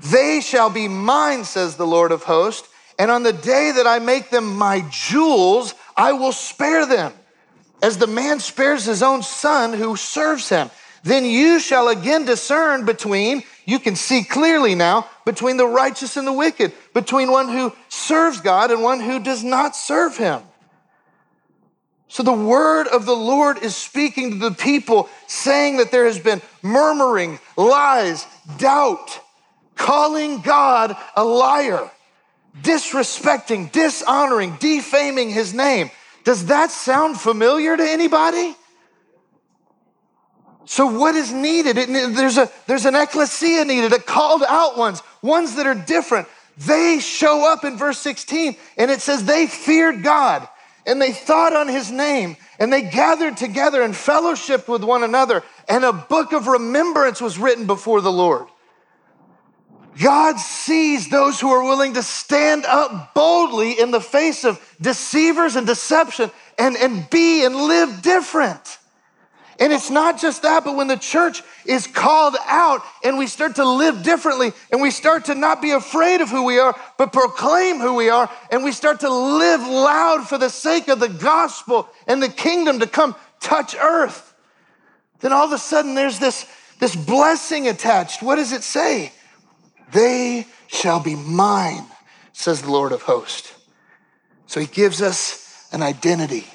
They 0.00 0.40
shall 0.40 0.68
be 0.68 0.88
mine, 0.88 1.44
says 1.44 1.76
the 1.76 1.86
Lord 1.86 2.10
of 2.10 2.24
hosts, 2.24 2.68
and 2.98 3.08
on 3.08 3.22
the 3.22 3.32
day 3.32 3.70
that 3.76 3.86
I 3.86 4.00
make 4.00 4.30
them 4.30 4.56
my 4.56 4.84
jewels, 4.90 5.76
I 5.96 6.14
will 6.14 6.32
spare 6.32 6.86
them, 6.86 7.12
as 7.80 7.98
the 7.98 8.08
man 8.08 8.40
spares 8.40 8.84
his 8.84 9.00
own 9.00 9.22
son 9.22 9.74
who 9.74 9.94
serves 9.94 10.48
him. 10.48 10.72
Then 11.06 11.24
you 11.24 11.60
shall 11.60 11.86
again 11.86 12.24
discern 12.24 12.84
between, 12.84 13.44
you 13.64 13.78
can 13.78 13.94
see 13.94 14.24
clearly 14.24 14.74
now, 14.74 15.08
between 15.24 15.56
the 15.56 15.64
righteous 15.64 16.16
and 16.16 16.26
the 16.26 16.32
wicked, 16.32 16.72
between 16.94 17.30
one 17.30 17.48
who 17.48 17.72
serves 17.88 18.40
God 18.40 18.72
and 18.72 18.82
one 18.82 18.98
who 18.98 19.20
does 19.20 19.44
not 19.44 19.76
serve 19.76 20.16
him. 20.16 20.42
So 22.08 22.24
the 22.24 22.32
word 22.32 22.88
of 22.88 23.06
the 23.06 23.14
Lord 23.14 23.62
is 23.62 23.76
speaking 23.76 24.32
to 24.32 24.48
the 24.48 24.50
people, 24.50 25.08
saying 25.28 25.76
that 25.76 25.92
there 25.92 26.06
has 26.06 26.18
been 26.18 26.42
murmuring, 26.60 27.38
lies, 27.56 28.26
doubt, 28.58 29.20
calling 29.76 30.40
God 30.40 30.96
a 31.14 31.24
liar, 31.24 31.88
disrespecting, 32.62 33.70
dishonoring, 33.70 34.56
defaming 34.58 35.30
his 35.30 35.54
name. 35.54 35.92
Does 36.24 36.46
that 36.46 36.72
sound 36.72 37.20
familiar 37.20 37.76
to 37.76 37.88
anybody? 37.88 38.56
So, 40.66 40.86
what 40.86 41.14
is 41.14 41.32
needed? 41.32 41.78
It, 41.78 41.88
there's, 41.88 42.38
a, 42.38 42.50
there's 42.66 42.84
an 42.84 42.94
ecclesia 42.94 43.64
needed, 43.64 43.92
a 43.92 43.98
called 43.98 44.42
out 44.46 44.76
ones, 44.76 45.02
ones 45.22 45.54
that 45.56 45.66
are 45.66 45.74
different. 45.74 46.28
They 46.58 46.98
show 47.00 47.50
up 47.50 47.64
in 47.64 47.76
verse 47.76 47.98
16, 47.98 48.56
and 48.76 48.90
it 48.90 49.00
says 49.00 49.24
they 49.24 49.46
feared 49.46 50.02
God 50.02 50.48
and 50.86 51.02
they 51.02 51.12
thought 51.12 51.54
on 51.54 51.68
his 51.68 51.90
name 51.90 52.36
and 52.58 52.72
they 52.72 52.82
gathered 52.82 53.36
together 53.36 53.82
and 53.82 53.92
fellowshiped 53.92 54.68
with 54.68 54.82
one 54.82 55.02
another, 55.02 55.42
and 55.68 55.84
a 55.84 55.92
book 55.92 56.32
of 56.32 56.46
remembrance 56.46 57.20
was 57.20 57.38
written 57.38 57.66
before 57.66 58.00
the 58.00 58.12
Lord. 58.12 58.46
God 60.02 60.38
sees 60.38 61.08
those 61.08 61.40
who 61.40 61.50
are 61.50 61.64
willing 61.64 61.94
to 61.94 62.02
stand 62.02 62.64
up 62.66 63.14
boldly 63.14 63.78
in 63.78 63.90
the 63.90 64.00
face 64.00 64.44
of 64.44 64.60
deceivers 64.80 65.56
and 65.56 65.66
deception 65.66 66.30
and, 66.58 66.76
and 66.76 67.08
be 67.10 67.44
and 67.44 67.54
live 67.54 68.02
different. 68.02 68.78
And 69.58 69.72
it's 69.72 69.90
not 69.90 70.20
just 70.20 70.42
that, 70.42 70.64
but 70.64 70.76
when 70.76 70.86
the 70.86 70.96
church 70.96 71.42
is 71.64 71.86
called 71.86 72.36
out 72.46 72.82
and 73.02 73.16
we 73.16 73.26
start 73.26 73.56
to 73.56 73.64
live 73.64 74.02
differently 74.02 74.52
and 74.70 74.82
we 74.82 74.90
start 74.90 75.26
to 75.26 75.34
not 75.34 75.62
be 75.62 75.70
afraid 75.70 76.20
of 76.20 76.28
who 76.28 76.44
we 76.44 76.58
are, 76.58 76.78
but 76.98 77.12
proclaim 77.12 77.78
who 77.78 77.94
we 77.94 78.10
are, 78.10 78.30
and 78.50 78.62
we 78.62 78.72
start 78.72 79.00
to 79.00 79.08
live 79.08 79.60
loud 79.60 80.28
for 80.28 80.36
the 80.36 80.50
sake 80.50 80.88
of 80.88 81.00
the 81.00 81.08
gospel 81.08 81.88
and 82.06 82.22
the 82.22 82.28
kingdom 82.28 82.80
to 82.80 82.86
come 82.86 83.14
touch 83.40 83.74
earth, 83.80 84.34
then 85.20 85.32
all 85.32 85.46
of 85.46 85.52
a 85.52 85.58
sudden 85.58 85.94
there's 85.94 86.18
this, 86.18 86.46
this 86.78 86.94
blessing 86.94 87.68
attached. 87.68 88.22
What 88.22 88.36
does 88.36 88.52
it 88.52 88.62
say? 88.62 89.12
They 89.92 90.46
shall 90.66 91.00
be 91.00 91.14
mine, 91.14 91.86
says 92.32 92.60
the 92.60 92.70
Lord 92.70 92.92
of 92.92 93.02
hosts. 93.02 93.54
So 94.46 94.60
he 94.60 94.66
gives 94.66 95.00
us 95.00 95.66
an 95.72 95.82
identity 95.82 96.46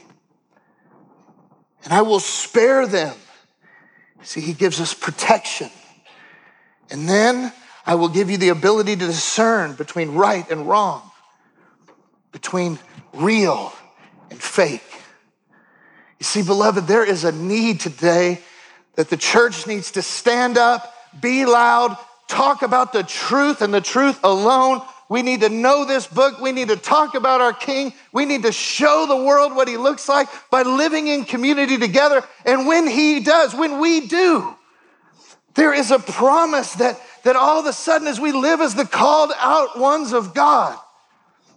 and 1.84 1.94
I 1.94 2.02
will 2.02 2.20
spare 2.20 2.86
them. 2.88 3.16
See, 4.24 4.42
he 4.42 4.54
gives 4.54 4.80
us 4.80 4.94
protection. 4.94 5.70
And 6.90 7.08
then 7.08 7.52
I 7.86 7.96
will 7.96 8.10
give 8.10 8.30
you 8.30 8.38
the 8.38 8.50
ability 8.50 8.96
to 8.96 9.06
discern 9.06 9.74
between 9.74 10.12
right 10.12 10.50
and 10.52 10.68
wrong, 10.68 11.10
between 12.32 12.78
real 13.14 13.74
and 14.30 14.40
fake. 14.40 14.84
You 16.20 16.26
see, 16.26 16.44
beloved, 16.44 16.86
there 16.86 17.04
is 17.04 17.24
a 17.24 17.32
need 17.32 17.80
today 17.80 18.42
that 18.96 19.10
the 19.10 19.18
church 19.18 19.66
needs 19.66 19.92
to 19.92 20.02
stand 20.02 20.58
up, 20.58 20.94
be 21.20 21.46
loud, 21.46 21.98
talk 22.28 22.62
about 22.62 22.94
the 22.94 23.04
truth 23.04 23.62
and 23.62 23.74
the 23.74 23.82
truth 23.82 24.20
alone 24.24 24.82
we 25.12 25.24
need 25.24 25.42
to 25.42 25.50
know 25.50 25.84
this 25.84 26.08
book. 26.08 26.40
We 26.40 26.54
need 26.54 26.70
to 26.70 26.78
talk 26.78 27.16
about 27.16 27.42
our 27.42 27.52
King. 27.52 27.92
We 28.14 28.24
need 28.24 28.44
to 28.44 28.54
show 28.54 29.06
the 29.06 29.18
world 29.18 29.54
what 29.54 29.68
he 29.68 29.76
looks 29.76 30.08
like 30.08 30.30
by 30.50 30.62
living 30.62 31.08
in 31.08 31.26
community 31.26 31.78
together. 31.78 32.24
And 32.46 32.66
when 32.66 32.88
he 32.88 33.20
does, 33.20 33.54
when 33.54 33.82
we 33.82 34.08
do, 34.08 34.56
there 35.56 35.74
is 35.74 35.92
a 35.92 36.00
promise 36.00 36.76
that, 36.76 36.98
that 37.26 37.36
all 37.36 37.60
of 37.60 37.66
a 37.66 37.74
sudden, 37.74 38.08
as 38.08 38.22
we 38.22 38.32
live 38.32 38.62
as 38.62 38.74
the 38.74 38.86
called 38.86 39.34
out 39.36 39.78
ones 39.78 40.14
of 40.14 40.34
God, 40.34 40.80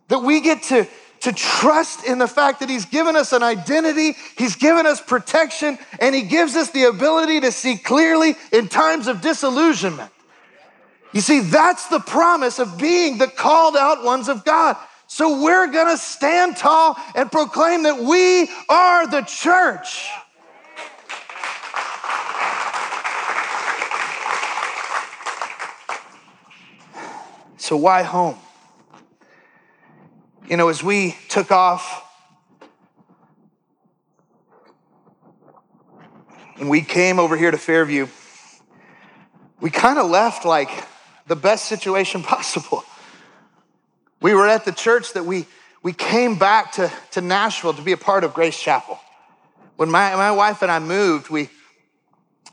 that 0.09 0.25
we 0.25 0.41
get 0.41 0.65
to, 0.65 0.89
to 1.21 1.33
trust 1.33 2.05
in 2.05 2.19
the 2.19 2.27
fact 2.27 2.59
that 2.59 2.69
He's 2.69 2.87
given 2.87 3.15
us 3.15 3.33
an 3.33 3.45
identity, 3.45 4.17
He's 4.37 4.57
given 4.57 4.85
us 4.85 5.01
protection, 5.01 5.79
and 6.01 6.13
He 6.13 6.23
gives 6.23 6.57
us 6.57 6.73
the 6.73 6.89
ability 6.89 7.43
to 7.43 7.53
see 7.53 7.77
clearly 7.77 8.35
in 8.51 8.67
times 8.67 9.07
of 9.07 9.21
disillusionment. 9.21 10.11
You 11.15 11.21
see, 11.21 11.41
that's 11.41 11.87
the 11.87 12.01
promise 12.01 12.59
of 12.59 12.77
being 12.77 13.19
the 13.19 13.29
called 13.29 13.77
out 13.77 14.03
ones 14.03 14.29
of 14.29 14.45
God. 14.45 14.77
So 15.07 15.45
we're 15.45 15.69
to 15.87 15.97
stand 15.97 16.57
tall 16.57 16.97
and 17.15 17.31
proclaim 17.31 17.85
that 17.85 18.01
we 18.01 18.51
are 18.69 19.07
the 19.07 19.21
church. 19.23 20.09
So, 27.59 27.77
why 27.77 28.03
home? 28.03 28.37
You 30.49 30.57
know, 30.57 30.69
as 30.69 30.83
we 30.83 31.17
took 31.29 31.53
off 31.53 32.05
and 36.57 36.69
we 36.69 36.81
came 36.81 37.21
over 37.21 37.37
here 37.37 37.53
to 37.53 37.57
Fairview, 37.57 38.09
we 39.61 39.71
kind 39.71 39.99
of 39.99 40.11
left 40.11 40.45
like, 40.45 40.71
the 41.27 41.37
best 41.37 41.67
situation 41.67 42.23
possible. 42.35 42.85
We 44.21 44.35
were 44.35 44.47
at 44.47 44.65
the 44.65 44.73
church 44.73 45.13
that 45.13 45.25
we, 45.25 45.47
we 45.83 45.93
came 45.93 46.39
back 46.39 46.73
to, 46.73 46.91
to 47.13 47.21
Nashville 47.21 47.75
to 47.75 47.83
be 47.83 47.93
a 47.93 47.97
part 47.97 48.25
of 48.25 48.35
Grace 48.35 48.59
Chapel. 48.59 48.99
When 49.77 49.91
my, 49.91 50.15
my 50.15 50.31
wife 50.31 50.63
and 50.63 50.71
I 50.71 50.79
moved, 50.79 51.31
we 51.31 51.51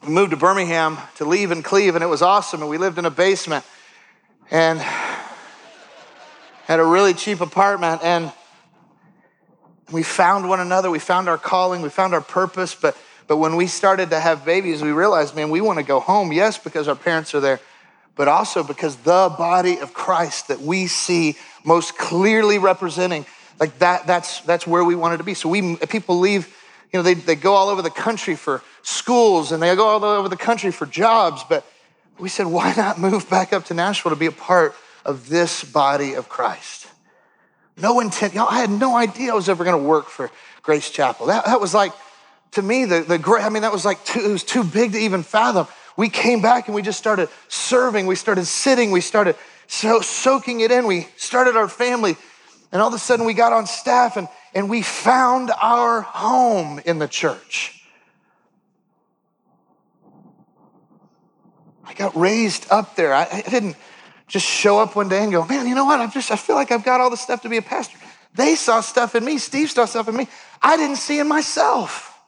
moved 0.06 0.32
to 0.32 0.38
Birmingham 0.38 0.98
to 1.16 1.26
leave 1.26 1.52
and 1.52 1.64
cleave, 1.64 1.96
and 1.96 2.04
it 2.04 2.08
was 2.08 2.22
awesome. 2.22 2.62
And 2.62 2.70
we 2.70 2.78
lived 2.78 2.98
in 2.98 3.06
a 3.06 3.12
basement 3.12 3.64
and 4.50 4.80
had 6.66 6.80
a 6.80 6.86
really 6.86 7.14
cheap 7.14 7.42
apartment. 7.42 8.02
And 8.04 8.34
We 9.92 10.04
found 10.04 10.50
one 10.50 10.60
another, 10.60 10.90
we 10.90 11.00
found 11.00 11.30
our 11.30 11.38
calling, 11.38 11.82
we 11.82 11.90
found 11.90 12.14
our 12.14 12.22
purpose, 12.22 12.74
but 12.76 12.98
but 13.32 13.38
when 13.38 13.56
we 13.56 13.68
started 13.68 14.10
to 14.10 14.20
have 14.20 14.44
babies, 14.44 14.82
we 14.82 14.92
realized, 14.92 15.38
man, 15.38 15.50
we 15.52 15.62
want 15.62 15.80
to 15.80 15.86
go 15.86 16.02
home, 16.02 16.34
yes, 16.34 16.58
because 16.58 16.90
our 16.90 16.98
parents 16.98 17.34
are 17.34 17.40
there, 17.40 17.62
but 18.15 18.28
also 18.28 18.63
because 18.63 18.97
the 18.97 19.34
body 19.38 19.80
of 19.80 19.93
Christ 19.93 20.50
that 20.50 20.62
we 20.62 20.88
see 20.88 21.38
most 21.63 21.97
clearly 21.97 22.58
representing, 22.58 23.26
like 23.60 23.80
that, 23.80 24.08
that's, 24.08 24.41
that's 24.41 24.67
where 24.67 24.84
we 24.84 24.95
wanted 24.95 25.17
to 25.17 25.24
be. 25.24 25.34
So 25.34 25.50
we, 25.50 25.76
people 25.78 26.19
leave, 26.19 26.47
you 26.91 27.00
know, 27.00 27.04
they, 27.04 27.13
they 27.13 27.36
go 27.36 27.54
all 27.54 27.69
over 27.69 27.82
the 27.82 27.89
country 27.89 28.36
for 28.36 28.62
schools 28.84 29.52
and 29.52 29.62
they 29.62 29.76
go 29.76 29.86
all 29.88 30.04
over 30.04 30.30
the 30.30 30.38
country 30.38 30.71
for 30.71 30.86
jobs, 30.86 31.43
but 31.47 31.65
we 32.19 32.30
said, 32.30 32.47
why 32.47 32.74
not 32.76 33.00
move 33.00 33.30
back 33.30 33.54
up 33.54 33.65
to 33.65 33.74
Nashville 33.74 34.12
to 34.12 34.15
be 34.15 34.26
a 34.26 34.32
part 34.32 34.76
of 35.06 35.30
this 35.30 35.63
body 35.63 36.13
of 36.13 36.30
Christ? 36.30 36.88
No 37.78 38.00
intent, 38.00 38.34
Y'all, 38.34 38.47
I 38.50 38.60
had 38.60 38.69
no 38.69 38.95
idea 38.95 39.32
I 39.32 39.36
was 39.36 39.50
ever 39.50 39.63
going 39.63 39.82
to 39.82 39.88
work 39.88 40.08
for 40.08 40.30
Grace 40.62 40.89
Chapel. 40.89 41.28
That, 41.28 41.45
that 41.45 41.60
was 41.60 41.74
like, 41.74 41.93
to 42.52 42.62
me, 42.62 42.86
the, 42.86 43.02
the 43.02 43.17
great, 43.17 43.43
I 43.43 43.50
mean, 43.50 43.62
that 43.62 43.71
was 43.71 43.86
like, 43.86 44.04
too, 44.04 44.19
it 44.19 44.32
was 44.32 44.43
too 44.43 44.63
big 44.63 44.91
to 44.91 45.00
even 45.00 45.24
fathom. 45.24 45.67
We 46.02 46.10
came 46.10 46.42
back 46.42 46.66
and 46.68 46.74
we 46.74 46.82
just 46.82 46.98
started 46.98 47.30
serving. 47.48 48.08
We 48.08 48.16
started 48.16 48.46
sitting. 48.46 48.90
We 48.90 49.02
started 49.02 49.36
so, 49.68 50.02
soaking 50.02 50.62
it 50.62 50.72
in. 50.72 50.88
We 50.88 51.08
started 51.16 51.56
our 51.56 51.68
family. 51.68 52.16
And 52.72 52.82
all 52.82 52.88
of 52.88 52.96
a 52.96 52.98
sudden 52.98 53.24
we 53.24 53.36
got 53.36 53.54
on 53.54 53.68
staff 53.68 54.18
and, 54.18 54.28
and 54.56 54.68
we 54.68 54.82
found 54.82 55.52
our 55.62 56.02
home 56.02 56.82
in 56.86 56.98
the 56.98 57.08
church. 57.08 57.84
I 61.86 61.94
got 61.94 62.16
raised 62.16 62.66
up 62.72 62.96
there. 62.96 63.14
I, 63.14 63.28
I 63.32 63.42
didn't 63.48 63.76
just 64.28 64.48
show 64.48 64.80
up 64.80 64.96
one 64.96 65.08
day 65.08 65.22
and 65.22 65.32
go, 65.32 65.46
man, 65.46 65.68
you 65.68 65.76
know 65.76 65.86
what? 65.86 66.00
I 66.00 66.08
just, 66.08 66.32
I 66.32 66.36
feel 66.36 66.56
like 66.56 66.72
I've 66.72 66.84
got 66.84 67.00
all 67.00 67.12
the 67.12 67.16
stuff 67.16 67.44
to 67.44 67.50
be 67.50 67.58
a 67.58 67.62
pastor. 67.62 68.00
They 68.34 68.56
saw 68.56 68.82
stuff 68.82 69.14
in 69.14 69.24
me. 69.24 69.38
Steve 69.38 69.70
saw 69.70 69.86
stuff 69.86 70.08
in 70.08 70.16
me. 70.16 70.28
I 70.64 70.78
didn't 70.78 70.96
see 70.96 71.20
in 71.20 71.28
myself. 71.28 72.20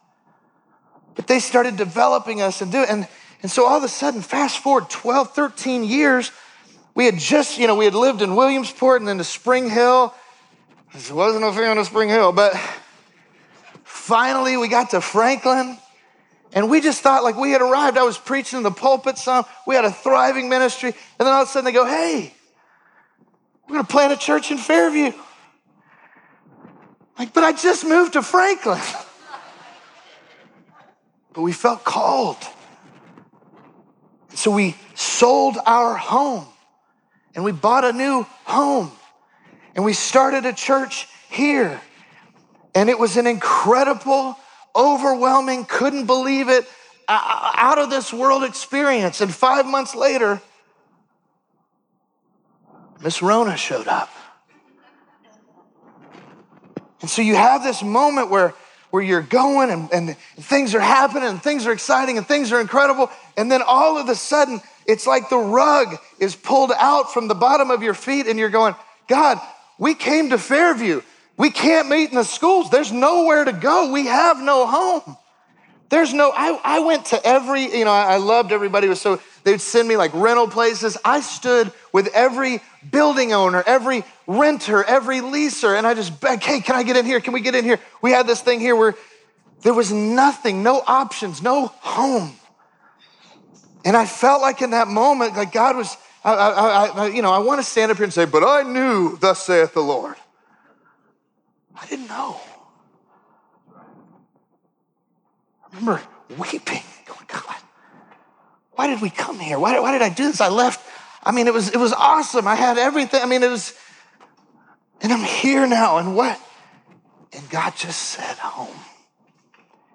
But 1.16 1.26
they 1.26 1.40
started 1.40 1.76
developing 1.76 2.40
us 2.40 2.62
and 2.62 2.70
doing, 2.70 2.86
and, 2.88 3.08
and 3.44 3.50
so 3.50 3.66
all 3.66 3.76
of 3.76 3.84
a 3.84 3.88
sudden, 3.88 4.22
fast 4.22 4.60
forward 4.60 4.88
12, 4.88 5.34
13 5.34 5.84
years, 5.84 6.32
we 6.94 7.04
had 7.04 7.18
just, 7.18 7.58
you 7.58 7.66
know, 7.66 7.74
we 7.74 7.84
had 7.84 7.94
lived 7.94 8.22
in 8.22 8.36
Williamsport 8.36 9.02
and 9.02 9.06
then 9.06 9.18
to 9.18 9.24
Spring 9.24 9.68
Hill. 9.68 10.14
I 10.94 11.12
wasn't 11.12 11.44
a 11.44 11.52
fan 11.52 11.76
of 11.76 11.84
Spring 11.84 12.08
Hill, 12.08 12.32
but 12.32 12.58
finally 13.82 14.56
we 14.56 14.68
got 14.68 14.92
to 14.92 15.02
Franklin. 15.02 15.76
And 16.54 16.70
we 16.70 16.80
just 16.80 17.02
thought 17.02 17.22
like 17.22 17.36
we 17.36 17.50
had 17.50 17.60
arrived. 17.60 17.98
I 17.98 18.04
was 18.04 18.16
preaching 18.16 18.56
in 18.56 18.62
the 18.62 18.70
pulpit 18.70 19.18
some. 19.18 19.44
We 19.66 19.74
had 19.74 19.84
a 19.84 19.92
thriving 19.92 20.48
ministry. 20.48 20.94
And 21.18 21.26
then 21.26 21.34
all 21.34 21.42
of 21.42 21.48
a 21.48 21.50
sudden 21.50 21.66
they 21.66 21.72
go, 21.72 21.84
hey, 21.84 22.32
we're 23.68 23.74
going 23.74 23.84
to 23.84 23.92
plant 23.92 24.14
a 24.14 24.16
church 24.16 24.50
in 24.52 24.56
Fairview. 24.56 25.12
Like, 27.18 27.34
but 27.34 27.44
I 27.44 27.52
just 27.52 27.84
moved 27.84 28.14
to 28.14 28.22
Franklin. 28.22 28.80
but 31.34 31.42
we 31.42 31.52
felt 31.52 31.84
called. 31.84 32.38
So 34.34 34.50
we 34.50 34.74
sold 34.94 35.56
our 35.64 35.94
home 35.96 36.46
and 37.34 37.44
we 37.44 37.52
bought 37.52 37.84
a 37.84 37.92
new 37.92 38.26
home 38.44 38.90
and 39.74 39.84
we 39.84 39.92
started 39.92 40.44
a 40.44 40.52
church 40.52 41.08
here. 41.30 41.80
And 42.74 42.90
it 42.90 42.98
was 42.98 43.16
an 43.16 43.26
incredible, 43.26 44.36
overwhelming, 44.74 45.64
couldn't 45.64 46.06
believe 46.06 46.48
it, 46.48 46.64
uh, 47.06 47.20
uh, 47.22 47.50
out 47.54 47.78
of 47.78 47.90
this 47.90 48.12
world 48.12 48.42
experience. 48.42 49.20
And 49.20 49.32
five 49.32 49.66
months 49.66 49.94
later, 49.94 50.40
Miss 53.02 53.22
Rona 53.22 53.56
showed 53.56 53.86
up. 53.86 54.10
And 57.00 57.10
so 57.10 57.22
you 57.22 57.36
have 57.36 57.62
this 57.62 57.82
moment 57.82 58.30
where 58.30 58.54
where 58.94 59.02
you're 59.02 59.22
going 59.22 59.72
and, 59.72 59.92
and 59.92 60.16
things 60.36 60.72
are 60.72 60.78
happening 60.78 61.28
and 61.28 61.42
things 61.42 61.66
are 61.66 61.72
exciting 61.72 62.16
and 62.16 62.24
things 62.24 62.52
are 62.52 62.60
incredible. 62.60 63.10
And 63.36 63.50
then 63.50 63.60
all 63.60 63.98
of 63.98 64.08
a 64.08 64.14
sudden, 64.14 64.60
it's 64.86 65.04
like 65.04 65.28
the 65.28 65.36
rug 65.36 65.96
is 66.20 66.36
pulled 66.36 66.70
out 66.78 67.12
from 67.12 67.26
the 67.26 67.34
bottom 67.34 67.72
of 67.72 67.82
your 67.82 67.94
feet 67.94 68.28
and 68.28 68.38
you're 68.38 68.50
going, 68.50 68.76
God, 69.08 69.40
we 69.78 69.96
came 69.96 70.30
to 70.30 70.38
Fairview. 70.38 71.02
We 71.36 71.50
can't 71.50 71.88
meet 71.88 72.10
in 72.10 72.14
the 72.14 72.22
schools. 72.22 72.70
There's 72.70 72.92
nowhere 72.92 73.44
to 73.44 73.52
go. 73.52 73.90
We 73.90 74.06
have 74.06 74.40
no 74.40 74.64
home. 74.64 75.16
There's 75.94 76.12
no, 76.12 76.32
I, 76.34 76.58
I 76.64 76.80
went 76.80 77.06
to 77.06 77.24
every, 77.24 77.72
you 77.78 77.84
know, 77.84 77.92
I 77.92 78.16
loved 78.16 78.50
everybody 78.50 78.88
was 78.88 79.00
so, 79.00 79.20
they'd 79.44 79.60
send 79.60 79.86
me 79.86 79.96
like 79.96 80.12
rental 80.12 80.48
places. 80.48 80.98
I 81.04 81.20
stood 81.20 81.70
with 81.92 82.08
every 82.12 82.60
building 82.90 83.32
owner, 83.32 83.62
every 83.64 84.02
renter, 84.26 84.82
every 84.82 85.20
leaser, 85.20 85.78
and 85.78 85.86
I 85.86 85.94
just 85.94 86.20
begged, 86.20 86.42
hey, 86.42 86.58
can 86.58 86.74
I 86.74 86.82
get 86.82 86.96
in 86.96 87.06
here? 87.06 87.20
Can 87.20 87.32
we 87.32 87.40
get 87.40 87.54
in 87.54 87.64
here? 87.64 87.78
We 88.02 88.10
had 88.10 88.26
this 88.26 88.40
thing 88.40 88.58
here 88.58 88.74
where 88.74 88.96
there 89.62 89.72
was 89.72 89.92
nothing, 89.92 90.64
no 90.64 90.82
options, 90.84 91.40
no 91.42 91.68
home. 91.68 92.32
And 93.84 93.96
I 93.96 94.04
felt 94.04 94.42
like 94.42 94.62
in 94.62 94.70
that 94.70 94.88
moment, 94.88 95.36
like 95.36 95.52
God 95.52 95.76
was, 95.76 95.96
I, 96.24 96.34
I, 96.34 96.86
I, 96.86 97.06
you 97.06 97.22
know, 97.22 97.30
I 97.30 97.38
want 97.38 97.60
to 97.60 97.64
stand 97.64 97.92
up 97.92 97.98
here 97.98 98.04
and 98.04 98.12
say, 98.12 98.24
but 98.24 98.42
I 98.42 98.64
knew, 98.64 99.16
thus 99.18 99.46
saith 99.46 99.74
the 99.74 99.80
Lord. 99.80 100.16
I 101.80 101.86
didn't 101.86 102.08
know. 102.08 102.40
I 105.63 105.63
remember 105.74 106.02
weeping, 106.38 106.82
going, 107.06 107.26
God, 107.26 107.56
why 108.72 108.86
did 108.86 109.00
we 109.00 109.10
come 109.10 109.38
here? 109.38 109.58
Why, 109.58 109.78
why 109.80 109.92
did 109.92 110.02
I 110.02 110.08
do 110.08 110.26
this? 110.26 110.40
I 110.40 110.48
left. 110.48 110.84
I 111.22 111.32
mean, 111.32 111.46
it 111.46 111.54
was, 111.54 111.68
it 111.70 111.78
was 111.78 111.92
awesome. 111.92 112.46
I 112.46 112.54
had 112.54 112.78
everything. 112.78 113.22
I 113.22 113.26
mean, 113.26 113.42
it 113.42 113.50
was, 113.50 113.74
and 115.00 115.12
I'm 115.12 115.24
here 115.24 115.66
now. 115.66 115.98
And 115.98 116.16
what? 116.16 116.40
And 117.32 117.48
God 117.50 117.74
just 117.76 118.00
said, 118.00 118.36
home. 118.38 118.76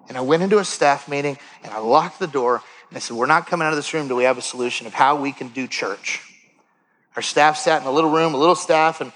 And 0.08 0.18
I 0.18 0.22
went 0.22 0.42
into 0.42 0.58
a 0.58 0.64
staff 0.64 1.08
meeting 1.08 1.38
and 1.62 1.72
I 1.72 1.78
locked 1.78 2.18
the 2.18 2.26
door 2.26 2.62
and 2.88 2.96
I 2.96 3.00
said, 3.00 3.16
We're 3.16 3.26
not 3.26 3.46
coming 3.46 3.64
out 3.64 3.72
of 3.72 3.76
this 3.76 3.94
room 3.94 4.08
Do 4.08 4.16
we 4.16 4.24
have 4.24 4.38
a 4.38 4.42
solution 4.42 4.88
of 4.88 4.92
how 4.92 5.14
we 5.16 5.32
can 5.32 5.48
do 5.48 5.68
church. 5.68 6.20
Our 7.16 7.22
staff 7.22 7.56
sat 7.56 7.80
in 7.80 7.86
a 7.86 7.92
little 7.92 8.10
room, 8.10 8.34
a 8.34 8.36
little 8.36 8.56
staff, 8.56 9.00
and, 9.00 9.12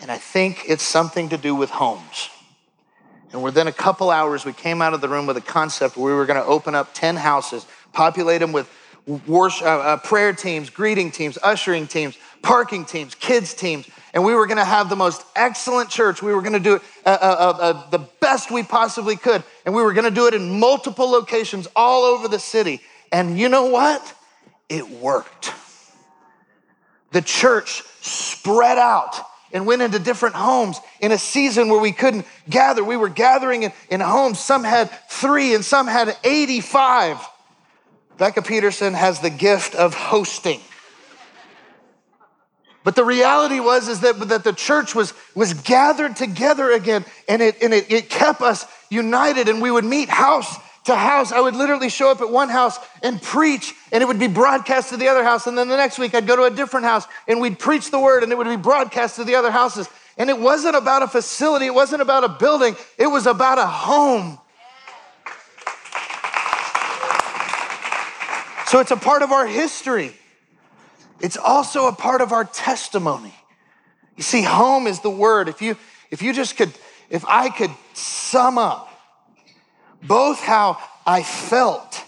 and 0.00 0.10
I 0.10 0.18
think 0.18 0.64
it's 0.68 0.82
something 0.82 1.30
to 1.30 1.36
do 1.36 1.54
with 1.54 1.70
homes. 1.70 2.30
And 3.36 3.44
within 3.44 3.66
a 3.66 3.72
couple 3.72 4.10
hours, 4.10 4.46
we 4.46 4.54
came 4.54 4.80
out 4.80 4.94
of 4.94 5.02
the 5.02 5.10
room 5.10 5.26
with 5.26 5.36
a 5.36 5.42
concept 5.42 5.98
where 5.98 6.10
we 6.10 6.18
were 6.18 6.24
going 6.24 6.42
to 6.42 6.48
open 6.48 6.74
up 6.74 6.94
10 6.94 7.16
houses, 7.16 7.66
populate 7.92 8.40
them 8.40 8.50
with 8.50 8.66
worship, 9.26 9.66
uh, 9.66 9.78
uh, 9.78 9.96
prayer 9.98 10.32
teams, 10.32 10.70
greeting 10.70 11.10
teams, 11.10 11.36
ushering 11.42 11.86
teams, 11.86 12.16
parking 12.40 12.86
teams, 12.86 13.14
kids 13.14 13.52
teams. 13.52 13.86
And 14.14 14.24
we 14.24 14.32
were 14.32 14.46
going 14.46 14.56
to 14.56 14.64
have 14.64 14.88
the 14.88 14.96
most 14.96 15.22
excellent 15.36 15.90
church. 15.90 16.22
We 16.22 16.32
were 16.32 16.40
going 16.40 16.54
to 16.54 16.60
do 16.60 16.76
it 16.76 16.82
uh, 17.04 17.10
uh, 17.10 17.56
uh, 17.60 17.90
the 17.90 17.98
best 17.98 18.50
we 18.50 18.62
possibly 18.62 19.16
could. 19.16 19.44
And 19.66 19.74
we 19.74 19.82
were 19.82 19.92
going 19.92 20.08
to 20.08 20.10
do 20.10 20.26
it 20.28 20.32
in 20.32 20.58
multiple 20.58 21.10
locations 21.10 21.68
all 21.76 22.04
over 22.04 22.28
the 22.28 22.38
city. 22.38 22.80
And 23.12 23.38
you 23.38 23.50
know 23.50 23.66
what? 23.66 24.14
It 24.70 24.88
worked. 24.88 25.52
The 27.12 27.20
church 27.20 27.82
spread 28.00 28.78
out 28.78 29.14
and 29.52 29.66
went 29.66 29.82
into 29.82 29.98
different 29.98 30.34
homes 30.34 30.80
in 31.00 31.12
a 31.12 31.18
season 31.18 31.68
where 31.68 31.80
we 31.80 31.92
couldn't 31.92 32.26
gather. 32.48 32.82
We 32.84 32.96
were 32.96 33.08
gathering 33.08 33.64
in, 33.64 33.72
in 33.90 34.00
homes. 34.00 34.38
Some 34.38 34.64
had 34.64 34.90
three 35.08 35.54
and 35.54 35.64
some 35.64 35.86
had 35.86 36.16
85. 36.24 37.20
Becca 38.18 38.42
Peterson 38.42 38.94
has 38.94 39.20
the 39.20 39.30
gift 39.30 39.74
of 39.74 39.94
hosting. 39.94 40.60
But 42.84 42.94
the 42.94 43.04
reality 43.04 43.58
was 43.58 43.88
is 43.88 44.00
that, 44.00 44.16
that 44.28 44.44
the 44.44 44.52
church 44.52 44.94
was, 44.94 45.12
was 45.34 45.54
gathered 45.54 46.14
together 46.14 46.70
again 46.70 47.04
and, 47.28 47.42
it, 47.42 47.60
and 47.60 47.74
it, 47.74 47.90
it 47.90 48.08
kept 48.08 48.40
us 48.40 48.64
united 48.90 49.48
and 49.48 49.60
we 49.60 49.72
would 49.72 49.84
meet 49.84 50.08
house 50.08 50.56
to 50.86 50.96
house. 50.96 51.32
I 51.32 51.40
would 51.40 51.54
literally 51.54 51.88
show 51.88 52.10
up 52.10 52.20
at 52.20 52.30
one 52.30 52.48
house 52.48 52.78
and 53.02 53.20
preach, 53.20 53.74
and 53.92 54.02
it 54.02 54.06
would 54.06 54.18
be 54.18 54.28
broadcast 54.28 54.90
to 54.90 54.96
the 54.96 55.08
other 55.08 55.22
house. 55.22 55.46
And 55.46 55.56
then 55.56 55.68
the 55.68 55.76
next 55.76 55.98
week, 55.98 56.14
I'd 56.14 56.26
go 56.26 56.36
to 56.36 56.44
a 56.44 56.50
different 56.50 56.86
house 56.86 57.06
and 57.28 57.40
we'd 57.40 57.58
preach 57.58 57.90
the 57.90 58.00
word, 58.00 58.22
and 58.22 58.32
it 58.32 58.38
would 58.38 58.46
be 58.46 58.56
broadcast 58.56 59.16
to 59.16 59.24
the 59.24 59.34
other 59.34 59.50
houses. 59.50 59.88
And 60.16 60.30
it 60.30 60.38
wasn't 60.38 60.76
about 60.76 61.02
a 61.02 61.08
facility, 61.08 61.66
it 61.66 61.74
wasn't 61.74 62.02
about 62.02 62.24
a 62.24 62.28
building, 62.28 62.74
it 62.98 63.06
was 63.06 63.26
about 63.26 63.58
a 63.58 63.66
home. 63.66 64.38
So 68.66 68.80
it's 68.80 68.90
a 68.90 68.96
part 68.96 69.22
of 69.22 69.30
our 69.30 69.46
history. 69.46 70.12
It's 71.20 71.36
also 71.36 71.86
a 71.86 71.92
part 71.92 72.20
of 72.20 72.32
our 72.32 72.44
testimony. 72.44 73.34
You 74.16 74.22
see, 74.22 74.42
home 74.42 74.86
is 74.86 75.00
the 75.00 75.10
word. 75.10 75.48
If 75.48 75.62
you, 75.62 75.76
if 76.10 76.22
you 76.22 76.32
just 76.32 76.56
could, 76.56 76.72
if 77.10 77.24
I 77.26 77.48
could 77.48 77.70
sum 77.94 78.58
up 78.58 78.90
both 80.06 80.40
how 80.40 80.78
I 81.06 81.22
felt 81.22 82.02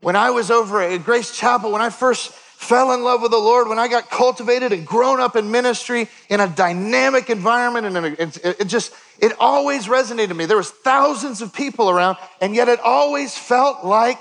when 0.00 0.16
I 0.16 0.30
was 0.30 0.50
over 0.50 0.82
at 0.82 1.04
Grace 1.04 1.36
Chapel, 1.36 1.72
when 1.72 1.82
I 1.82 1.90
first 1.90 2.32
fell 2.32 2.92
in 2.92 3.02
love 3.02 3.22
with 3.22 3.30
the 3.30 3.38
Lord, 3.38 3.68
when 3.68 3.78
I 3.78 3.88
got 3.88 4.10
cultivated 4.10 4.72
and 4.72 4.86
grown 4.86 5.20
up 5.20 5.36
in 5.36 5.50
ministry 5.50 6.08
in 6.28 6.40
a 6.40 6.48
dynamic 6.48 7.30
environment, 7.30 7.86
and 7.86 8.38
it, 8.44 8.66
just, 8.66 8.92
it 9.18 9.32
always 9.38 9.86
resonated 9.86 10.28
to 10.28 10.34
me. 10.34 10.46
There 10.46 10.56
was 10.56 10.70
thousands 10.70 11.42
of 11.42 11.52
people 11.54 11.90
around, 11.90 12.16
and 12.40 12.54
yet 12.54 12.68
it 12.68 12.80
always 12.80 13.36
felt 13.36 13.84
like 13.84 14.20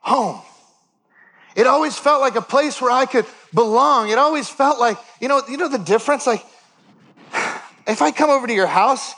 home. 0.00 0.40
It 1.56 1.66
always 1.66 1.98
felt 1.98 2.20
like 2.20 2.36
a 2.36 2.42
place 2.42 2.80
where 2.80 2.90
I 2.90 3.04
could 3.06 3.26
belong. 3.52 4.10
It 4.10 4.18
always 4.18 4.48
felt 4.48 4.78
like, 4.78 4.96
you 5.20 5.28
know, 5.28 5.42
you 5.48 5.56
know 5.56 5.68
the 5.68 5.78
difference? 5.78 6.26
Like, 6.26 6.44
if 7.86 8.00
I 8.00 8.12
come 8.12 8.30
over 8.30 8.46
to 8.46 8.54
your 8.54 8.66
house, 8.66 9.14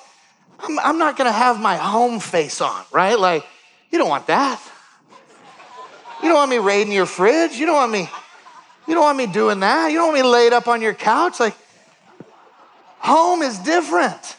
I'm, 0.63 0.79
I'm 0.79 0.99
not 0.99 1.17
gonna 1.17 1.33
have 1.33 1.61
my 1.61 1.77
home 1.77 2.21
face 2.21 2.61
on, 2.61 2.85
right? 2.93 3.19
Like, 3.19 3.47
you 3.91 3.99
don't 3.99 4.09
want 4.09 4.27
that. 4.27 4.61
You 6.23 6.29
don't 6.29 6.37
want 6.37 6.51
me 6.51 6.59
raiding 6.59 6.93
your 6.93 7.07
fridge. 7.07 7.53
You 7.57 7.67
don't 7.67 7.77
want 7.77 7.93
me, 7.93 8.09
you 8.87 8.95
don't 8.95 9.03
want 9.03 9.19
me 9.19 9.27
doing 9.27 9.61
that. 9.61 9.91
You 9.91 9.99
don't 9.99 10.09
want 10.09 10.23
me 10.23 10.29
laid 10.29 10.53
up 10.53 10.69
on 10.69 10.83
your 10.83 10.95
couch. 10.95 11.41
Like, 11.41 11.57
home 12.99 13.43
is 13.43 13.59
different. 13.59 14.37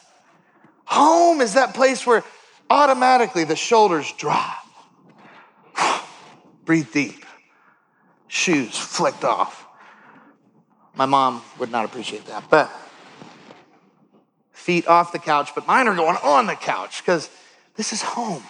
Home 0.86 1.42
is 1.42 1.54
that 1.54 1.74
place 1.74 2.06
where 2.06 2.24
automatically 2.70 3.44
the 3.44 3.56
shoulders 3.56 4.12
drop. 4.18 4.66
Breathe 6.66 6.92
deep. 6.92 7.26
Shoes 8.28 8.78
flicked 8.78 9.24
off. 9.24 9.66
My 10.96 11.06
mom 11.06 11.42
would 11.60 11.72
not 11.72 11.86
appreciate 11.86 12.26
that, 12.26 12.50
but 12.50 12.72
feet 14.62 14.88
off 14.88 15.12
the 15.12 15.20
couch, 15.20 15.52
but 15.56 15.68
mine 15.68 15.88
are 15.88 15.96
going 15.96 16.18
on 16.24 16.46
the 16.46 16.56
couch 16.56 17.02
because 17.02 17.30
this 17.76 17.92
is 17.94 18.02
home. 18.02 18.44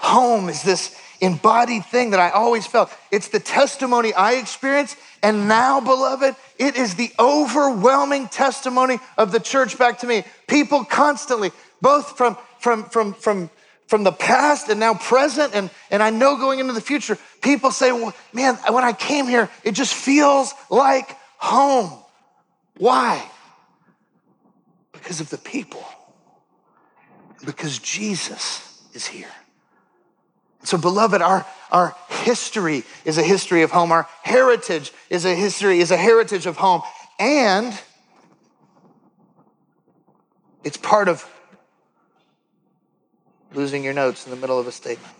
Home 0.00 0.48
is 0.48 0.62
this 0.62 0.96
embodied 1.20 1.84
thing 1.86 2.10
that 2.10 2.20
I 2.20 2.30
always 2.30 2.66
felt. 2.66 2.92
It's 3.10 3.28
the 3.28 3.40
testimony 3.40 4.14
I 4.14 4.34
experienced. 4.34 4.96
And 5.22 5.48
now, 5.48 5.80
beloved, 5.80 6.36
it 6.58 6.76
is 6.76 6.94
the 6.94 7.10
overwhelming 7.18 8.28
testimony 8.28 8.98
of 9.16 9.32
the 9.32 9.40
church 9.40 9.76
back 9.76 9.98
to 9.98 10.06
me. 10.06 10.22
People 10.46 10.84
constantly, 10.84 11.50
both 11.82 12.16
from, 12.16 12.38
from, 12.60 12.84
from, 12.84 13.14
from, 13.14 13.50
from 13.88 14.04
the 14.04 14.12
past 14.12 14.68
and 14.68 14.78
now 14.78 14.94
present, 14.94 15.54
and, 15.54 15.70
and 15.90 16.02
I 16.02 16.10
know 16.10 16.36
going 16.36 16.60
into 16.60 16.72
the 16.72 16.80
future, 16.80 17.18
people 17.42 17.72
say, 17.72 17.90
well, 17.90 18.14
man, 18.32 18.54
when 18.70 18.84
I 18.84 18.92
came 18.92 19.26
here, 19.26 19.50
it 19.64 19.72
just 19.72 19.94
feels 19.94 20.54
like 20.70 21.16
home. 21.38 21.90
Why? 22.76 23.28
Because 25.08 25.22
of 25.22 25.30
the 25.30 25.38
people. 25.38 25.82
Because 27.42 27.78
Jesus 27.78 28.82
is 28.92 29.06
here. 29.06 29.30
So, 30.64 30.76
beloved, 30.76 31.22
our, 31.22 31.46
our 31.70 31.96
history 32.10 32.82
is 33.06 33.16
a 33.16 33.22
history 33.22 33.62
of 33.62 33.70
home. 33.70 33.90
Our 33.90 34.06
heritage 34.22 34.92
is 35.08 35.24
a 35.24 35.34
history, 35.34 35.78
is 35.80 35.90
a 35.90 35.96
heritage 35.96 36.44
of 36.44 36.58
home. 36.58 36.82
And 37.18 37.72
it's 40.62 40.76
part 40.76 41.08
of 41.08 41.26
losing 43.54 43.82
your 43.82 43.94
notes 43.94 44.26
in 44.26 44.30
the 44.30 44.36
middle 44.36 44.60
of 44.60 44.66
a 44.66 44.72
statement. 44.72 45.14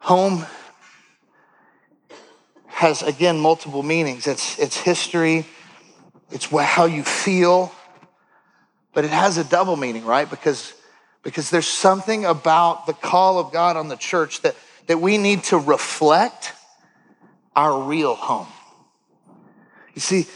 Home 0.00 0.44
has, 2.66 3.04
again, 3.04 3.38
multiple 3.38 3.84
meanings. 3.84 4.26
It's, 4.26 4.58
it's 4.58 4.76
history, 4.76 5.46
it's 6.30 6.46
how 6.46 6.84
you 6.84 7.02
feel, 7.02 7.72
but 8.92 9.04
it 9.04 9.10
has 9.10 9.38
a 9.38 9.44
double 9.44 9.76
meaning, 9.76 10.04
right? 10.04 10.28
Because 10.28 10.74
because 11.22 11.50
there's 11.50 11.66
something 11.66 12.24
about 12.24 12.86
the 12.86 12.92
call 12.92 13.38
of 13.38 13.52
God 13.52 13.76
on 13.76 13.88
the 13.88 13.96
church 13.96 14.40
that, 14.42 14.56
that 14.86 14.98
we 14.98 15.18
need 15.18 15.42
to 15.44 15.58
reflect 15.58 16.52
our 17.54 17.82
real 17.82 18.14
home. 18.14 18.46
You 19.94 20.00
see, 20.00 20.26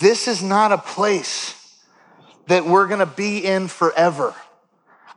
this 0.00 0.26
is 0.26 0.42
not 0.42 0.72
a 0.72 0.78
place 0.78 1.54
that 2.46 2.64
we're 2.64 2.88
gonna 2.88 3.06
be 3.06 3.44
in 3.44 3.68
forever. 3.68 4.34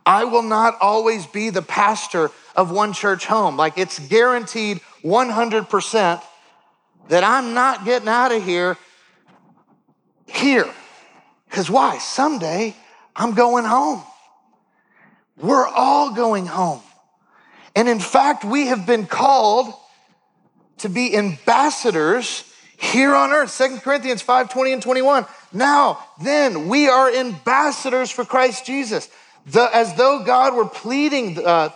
I 0.06 0.24
will 0.24 0.42
not 0.42 0.76
always 0.80 1.26
be 1.26 1.50
the 1.50 1.62
pastor 1.62 2.30
of 2.54 2.70
one 2.70 2.92
church 2.92 3.26
home. 3.26 3.56
Like 3.56 3.78
it's 3.78 3.98
guaranteed 3.98 4.80
100% 5.02 6.22
that 7.08 7.24
I'm 7.24 7.54
not 7.54 7.84
getting 7.84 8.08
out 8.08 8.32
of 8.32 8.44
here 8.44 8.76
here. 10.26 10.68
Because 11.48 11.70
why? 11.70 11.98
Someday 11.98 12.74
I'm 13.14 13.34
going 13.34 13.64
home. 13.64 14.02
We're 15.36 15.66
all 15.66 16.14
going 16.14 16.46
home. 16.46 16.80
And 17.76 17.88
in 17.88 17.98
fact, 17.98 18.44
we 18.44 18.66
have 18.66 18.86
been 18.86 19.06
called 19.06 19.72
to 20.78 20.88
be 20.88 21.16
ambassadors 21.16 22.44
here 22.76 23.14
on 23.14 23.30
earth. 23.30 23.50
Second 23.50 23.80
Corinthians 23.82 24.22
5 24.22 24.50
20 24.50 24.72
and 24.72 24.82
21. 24.82 25.26
Now, 25.52 26.04
then, 26.20 26.68
we 26.68 26.88
are 26.88 27.12
ambassadors 27.12 28.10
for 28.10 28.24
Christ 28.24 28.66
Jesus. 28.66 29.08
The, 29.46 29.68
as 29.72 29.94
though 29.94 30.24
God 30.24 30.54
were 30.54 30.68
pleading 30.68 31.44
uh, 31.44 31.70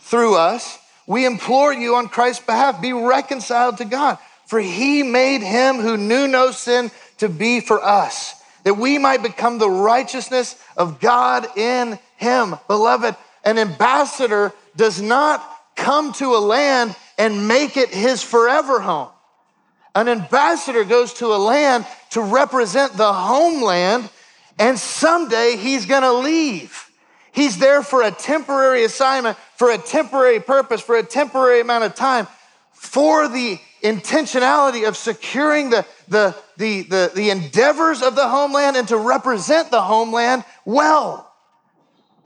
through 0.00 0.36
us, 0.36 0.78
we 1.06 1.24
implore 1.24 1.72
you 1.72 1.96
on 1.96 2.08
Christ's 2.08 2.44
behalf 2.44 2.80
be 2.80 2.92
reconciled 2.92 3.78
to 3.78 3.84
God. 3.84 4.18
For 4.46 4.60
he 4.60 5.02
made 5.02 5.42
him 5.42 5.76
who 5.76 5.96
knew 5.96 6.28
no 6.28 6.52
sin 6.52 6.90
to 7.18 7.28
be 7.28 7.60
for 7.60 7.82
us, 7.82 8.34
that 8.64 8.74
we 8.74 8.98
might 8.98 9.22
become 9.22 9.58
the 9.58 9.70
righteousness 9.70 10.60
of 10.76 11.00
God 11.00 11.46
in 11.56 11.98
him. 12.16 12.56
Beloved, 12.68 13.14
an 13.44 13.58
ambassador 13.58 14.52
does 14.76 15.00
not 15.00 15.42
come 15.76 16.12
to 16.14 16.34
a 16.34 16.38
land 16.38 16.96
and 17.18 17.48
make 17.48 17.76
it 17.76 17.90
his 17.90 18.22
forever 18.22 18.80
home. 18.80 19.08
An 19.94 20.08
ambassador 20.08 20.84
goes 20.84 21.14
to 21.14 21.26
a 21.26 21.38
land 21.38 21.86
to 22.10 22.20
represent 22.20 22.94
the 22.94 23.12
homeland, 23.12 24.10
and 24.58 24.78
someday 24.78 25.56
he's 25.56 25.86
gonna 25.86 26.12
leave. 26.12 26.90
He's 27.32 27.58
there 27.58 27.82
for 27.82 28.02
a 28.02 28.10
temporary 28.10 28.84
assignment, 28.84 29.38
for 29.56 29.70
a 29.70 29.78
temporary 29.78 30.40
purpose, 30.40 30.80
for 30.80 30.96
a 30.96 31.02
temporary 31.02 31.60
amount 31.60 31.84
of 31.84 31.94
time, 31.94 32.26
for 32.72 33.28
the 33.28 33.58
intentionality 33.82 34.88
of 34.88 34.96
securing 34.96 35.70
the, 35.70 35.86
the, 36.08 36.34
the, 36.56 36.82
the, 36.82 37.12
the 37.14 37.30
endeavors 37.30 38.02
of 38.02 38.14
the 38.16 38.28
homeland 38.28 38.76
and 38.76 38.88
to 38.88 38.96
represent 38.96 39.70
the 39.70 39.82
homeland 39.82 40.44
well. 40.64 41.32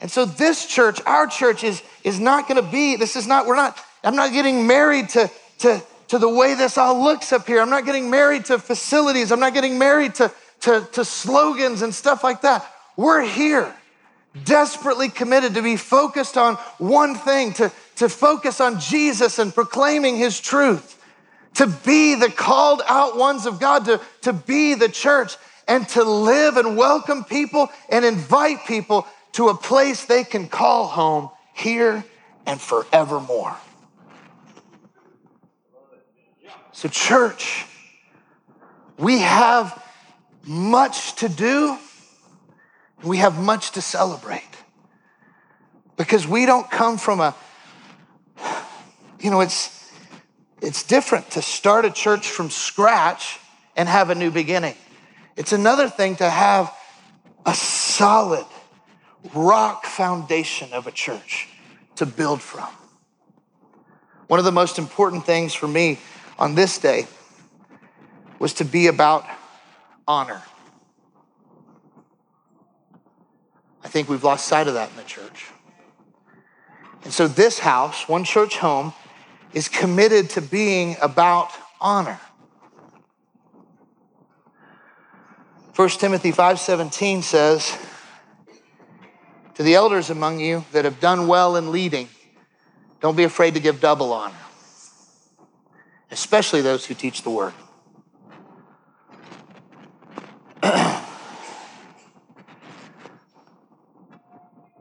And 0.00 0.10
so 0.10 0.24
this 0.24 0.66
church, 0.66 1.00
our 1.04 1.26
church, 1.26 1.62
is, 1.62 1.82
is 2.04 2.18
not 2.18 2.48
gonna 2.48 2.62
be, 2.62 2.96
this 2.96 3.16
is 3.16 3.26
not, 3.26 3.46
we're 3.46 3.56
not, 3.56 3.78
I'm 4.02 4.16
not 4.16 4.32
getting 4.32 4.66
married 4.66 5.10
to, 5.10 5.30
to, 5.58 5.82
to 6.08 6.18
the 6.18 6.28
way 6.28 6.54
this 6.54 6.78
all 6.78 7.02
looks 7.02 7.32
up 7.32 7.46
here. 7.46 7.60
I'm 7.60 7.70
not 7.70 7.84
getting 7.84 8.10
married 8.10 8.46
to 8.46 8.58
facilities. 8.58 9.30
I'm 9.30 9.40
not 9.40 9.54
getting 9.54 9.78
married 9.78 10.14
to, 10.16 10.32
to, 10.62 10.88
to 10.92 11.04
slogans 11.04 11.82
and 11.82 11.94
stuff 11.94 12.24
like 12.24 12.42
that. 12.42 12.66
We're 12.96 13.22
here, 13.22 13.74
desperately 14.44 15.08
committed 15.08 15.54
to 15.54 15.62
be 15.62 15.76
focused 15.76 16.36
on 16.36 16.56
one 16.78 17.14
thing, 17.14 17.52
to, 17.54 17.72
to 17.96 18.08
focus 18.08 18.60
on 18.60 18.80
Jesus 18.80 19.38
and 19.38 19.54
proclaiming 19.54 20.16
his 20.16 20.40
truth, 20.40 20.99
to 21.54 21.66
be 21.66 22.14
the 22.14 22.30
called 22.30 22.82
out 22.86 23.16
ones 23.16 23.46
of 23.46 23.60
God, 23.60 23.84
to, 23.86 24.00
to 24.22 24.32
be 24.32 24.74
the 24.74 24.88
church, 24.88 25.36
and 25.66 25.88
to 25.90 26.02
live 26.02 26.56
and 26.56 26.76
welcome 26.76 27.24
people 27.24 27.68
and 27.88 28.04
invite 28.04 28.66
people 28.66 29.06
to 29.32 29.48
a 29.48 29.54
place 29.54 30.04
they 30.04 30.24
can 30.24 30.48
call 30.48 30.86
home 30.86 31.30
here 31.54 32.04
and 32.46 32.60
forevermore. 32.60 33.56
So, 36.72 36.88
church, 36.88 37.66
we 38.98 39.18
have 39.18 39.82
much 40.44 41.16
to 41.16 41.28
do, 41.28 41.76
we 43.04 43.18
have 43.18 43.38
much 43.38 43.72
to 43.72 43.80
celebrate 43.80 44.42
because 45.96 46.26
we 46.26 46.46
don't 46.46 46.70
come 46.70 46.96
from 46.96 47.20
a, 47.20 47.34
you 49.20 49.30
know, 49.30 49.40
it's, 49.40 49.79
it's 50.60 50.82
different 50.82 51.30
to 51.32 51.42
start 51.42 51.84
a 51.84 51.90
church 51.90 52.28
from 52.28 52.50
scratch 52.50 53.38
and 53.76 53.88
have 53.88 54.10
a 54.10 54.14
new 54.14 54.30
beginning. 54.30 54.74
It's 55.36 55.52
another 55.52 55.88
thing 55.88 56.16
to 56.16 56.28
have 56.28 56.72
a 57.46 57.54
solid 57.54 58.44
rock 59.34 59.84
foundation 59.86 60.72
of 60.72 60.86
a 60.86 60.90
church 60.90 61.48
to 61.96 62.06
build 62.06 62.42
from. 62.42 62.68
One 64.26 64.38
of 64.38 64.44
the 64.44 64.52
most 64.52 64.78
important 64.78 65.24
things 65.24 65.54
for 65.54 65.66
me 65.66 65.98
on 66.38 66.54
this 66.54 66.78
day 66.78 67.06
was 68.38 68.54
to 68.54 68.64
be 68.64 68.86
about 68.86 69.24
honor. 70.06 70.42
I 73.82 73.88
think 73.88 74.08
we've 74.08 74.24
lost 74.24 74.46
sight 74.46 74.68
of 74.68 74.74
that 74.74 74.90
in 74.90 74.96
the 74.96 75.02
church. 75.02 75.46
And 77.02 77.12
so, 77.12 77.26
this 77.26 77.60
house, 77.60 78.08
One 78.08 78.24
Church 78.24 78.58
Home, 78.58 78.92
is 79.52 79.68
committed 79.68 80.30
to 80.30 80.40
being 80.40 80.96
about 81.02 81.50
honor. 81.80 82.20
1 85.74 85.88
Timothy 85.90 86.32
5:17 86.32 87.22
says, 87.22 87.76
to 89.60 89.62
the 89.62 89.74
elders 89.74 90.08
among 90.10 90.40
you 90.40 90.64
that 90.72 90.84
have 90.86 91.00
done 91.00 91.26
well 91.26 91.54
in 91.56 91.70
leading, 91.70 92.08
don't 93.00 93.16
be 93.16 93.24
afraid 93.24 93.52
to 93.54 93.60
give 93.60 93.78
double 93.80 94.12
honor, 94.12 94.34
especially 96.10 96.62
those 96.62 96.86
who 96.86 96.94
teach 96.94 97.22
the 97.22 97.30
word. 97.30 97.52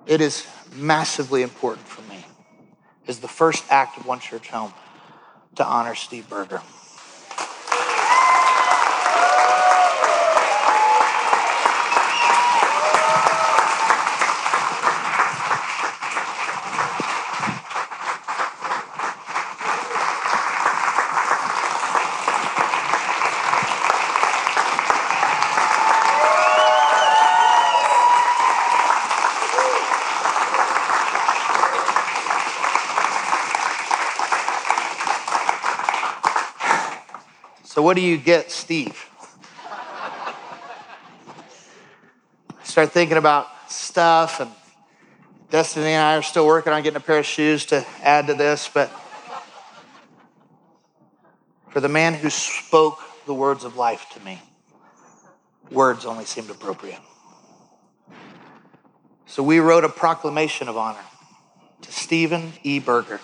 it 0.07 0.21
is 0.21 0.47
massively 0.75 1.41
important 1.41 1.87
for 1.87 2.01
me 2.03 2.08
as 3.09 3.19
the 3.19 3.27
first 3.27 3.65
act 3.69 3.97
of 3.97 4.05
One 4.05 4.19
Church 4.19 4.49
Home 4.49 4.71
to 5.55 5.65
honor 5.65 5.95
Steve 5.95 6.29
Berger. 6.29 6.61
What 37.89 37.95
do 37.95 38.03
you 38.03 38.17
get, 38.17 38.51
Steve? 38.51 39.09
Start 42.61 42.91
thinking 42.91 43.17
about 43.17 43.47
stuff, 43.67 44.39
and 44.39 44.51
Destiny 45.49 45.87
and 45.87 46.03
I 46.03 46.15
are 46.15 46.21
still 46.21 46.45
working 46.45 46.71
on 46.71 46.83
getting 46.83 46.97
a 46.97 46.99
pair 46.99 47.17
of 47.17 47.25
shoes 47.25 47.65
to 47.65 47.83
add 48.03 48.27
to 48.27 48.35
this, 48.35 48.69
but 48.71 48.91
for 51.69 51.79
the 51.79 51.89
man 51.89 52.13
who 52.13 52.29
spoke 52.29 52.99
the 53.25 53.33
words 53.33 53.63
of 53.63 53.75
life 53.75 54.05
to 54.13 54.19
me, 54.19 54.39
words 55.71 56.05
only 56.05 56.25
seemed 56.25 56.51
appropriate. 56.51 57.01
So 59.25 59.41
we 59.41 59.57
wrote 59.57 59.83
a 59.83 59.89
proclamation 59.89 60.69
of 60.69 60.77
honor 60.77 61.05
to 61.81 61.91
Stephen 61.91 62.53
E. 62.61 62.77
Berger. 62.77 63.19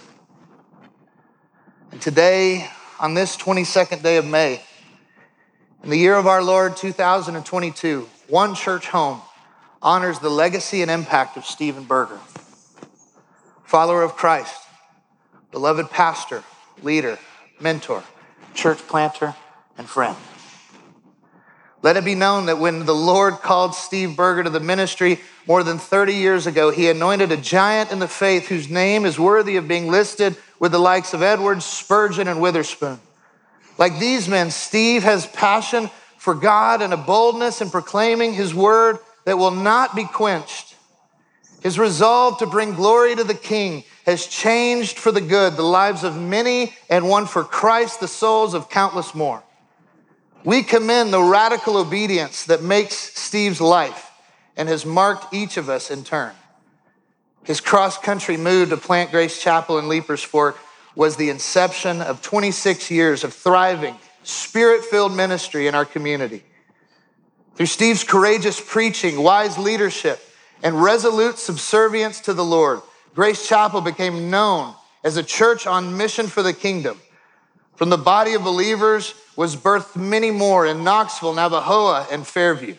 And 1.92 2.02
today, 2.02 2.68
on 3.00 3.14
this 3.14 3.36
22nd 3.36 4.02
day 4.02 4.18
of 4.18 4.26
May, 4.26 4.62
in 5.84 5.90
the 5.90 5.98
year 5.98 6.16
of 6.16 6.28
our 6.28 6.42
Lord 6.42 6.78
2022, 6.78 8.08
One 8.30 8.56
Church 8.56 8.88
Home 8.88 9.22
honors 9.82 10.20
the 10.20 10.30
legacy 10.30 10.82
and 10.82 10.90
impact 10.90 11.38
of 11.38 11.46
Stephen 11.46 11.84
Berger, 11.84 12.20
follower 13.64 14.02
of 14.02 14.16
Christ, 14.16 14.62
beloved 15.52 15.90
pastor, 15.92 16.44
leader, 16.82 17.20
mentor, 17.60 18.04
church 18.54 18.80
planter, 18.80 19.36
and 19.78 19.88
friend. 19.88 20.16
Let 21.82 21.98
it 21.98 22.06
be 22.06 22.16
known 22.16 22.48
that 22.48 22.58
when 22.58 22.86
the 22.86 22.96
Lord 22.96 23.36
called 23.36 23.76
Steve 23.76 24.16
Berger 24.16 24.46
to 24.46 24.50
the 24.50 24.60
ministry 24.60 25.20
more 25.46 25.64
than 25.64 25.78
30 25.78 26.14
years 26.14 26.48
ago, 26.48 26.72
he 26.72 26.90
anointed 26.90 27.32
a 27.32 27.38
giant 27.38 27.92
in 27.92 28.00
the 28.00 28.08
faith 28.08 28.48
whose 28.48 28.70
name 28.70 29.06
is 29.06 29.20
worthy 29.20 29.58
of 29.58 29.68
being 29.68 29.92
listed 29.92 30.36
with 30.60 30.72
the 30.72 30.80
likes 30.80 31.14
of 31.14 31.22
Edwards, 31.22 31.66
Spurgeon, 31.66 32.28
and 32.28 32.42
Witherspoon. 32.42 33.00
Like 33.78 34.00
these 34.00 34.28
men, 34.28 34.52
Steve 34.52 35.04
has 35.04 35.28
passion 35.28 35.90
for 36.18 36.34
God 36.34 36.82
and 36.82 36.94
a 36.94 36.98
boldness 36.98 37.62
in 37.62 37.70
proclaiming 37.70 38.34
his 38.34 38.54
word 38.54 39.00
that 39.26 39.38
will 39.38 39.52
not 39.52 39.96
be 39.96 40.06
quenched. 40.06 40.76
His 41.62 41.80
resolve 41.80 42.40
to 42.40 42.46
bring 42.46 42.76
glory 42.76 43.16
to 43.16 43.24
the 43.24 43.34
King 43.34 43.84
has 44.06 44.28
changed 44.28 45.00
for 45.00 45.12
the 45.12 45.22
good 45.22 45.56
the 45.56 45.64
lives 45.64 46.04
of 46.04 46.16
many 46.16 46.74
and 46.90 47.10
won 47.10 47.26
for 47.26 47.44
Christ 47.44 48.00
the 48.00 48.08
souls 48.08 48.54
of 48.54 48.70
countless 48.70 49.16
more. 49.16 49.44
We 50.44 50.62
commend 50.62 51.12
the 51.12 51.24
radical 51.24 51.78
obedience 51.78 52.44
that 52.46 52.62
makes 52.62 52.96
Steve's 52.96 53.60
life 53.60 54.12
and 54.56 54.70
has 54.70 54.86
marked 54.86 55.34
each 55.34 55.58
of 55.58 55.70
us 55.70 55.90
in 55.90 56.04
turn. 56.04 56.34
His 57.46 57.62
cross 57.62 57.98
country 57.98 58.38
move 58.38 58.70
to 58.70 58.78
plant 58.78 59.12
Grace 59.12 59.40
Chapel 59.42 59.78
in 59.78 59.88
Leiper's 59.88 60.24
Fork 60.24 60.58
was 60.96 61.16
the 61.16 61.30
inception 61.30 62.02
of 62.02 62.22
26 62.22 62.90
years 62.90 63.24
of 63.24 63.34
thriving, 63.34 63.96
spirit 64.24 64.84
filled 64.84 65.16
ministry 65.16 65.68
in 65.68 65.76
our 65.76 65.86
community. 65.86 66.44
Through 67.56 67.68
Steve's 67.68 68.04
courageous 68.04 68.60
preaching, 68.60 69.22
wise 69.22 69.58
leadership, 69.58 70.20
and 70.64 70.82
resolute 70.82 71.38
subservience 71.38 72.20
to 72.22 72.34
the 72.34 72.44
Lord, 72.44 72.82
Grace 73.14 73.48
Chapel 73.48 73.82
became 73.82 74.32
known 74.32 74.74
as 75.04 75.16
a 75.16 75.24
church 75.24 75.68
on 75.68 75.96
mission 75.96 76.28
for 76.28 76.42
the 76.42 76.54
kingdom. 76.54 77.00
From 77.76 77.90
the 77.90 77.98
body 77.98 78.34
of 78.34 78.44
believers 78.44 79.14
was 79.36 79.56
birthed 79.56 79.96
many 79.96 80.32
more 80.32 80.66
in 80.66 80.84
Knoxville, 80.84 81.36
Navajoa, 81.36 82.12
and 82.12 82.26
Fairview. 82.26 82.76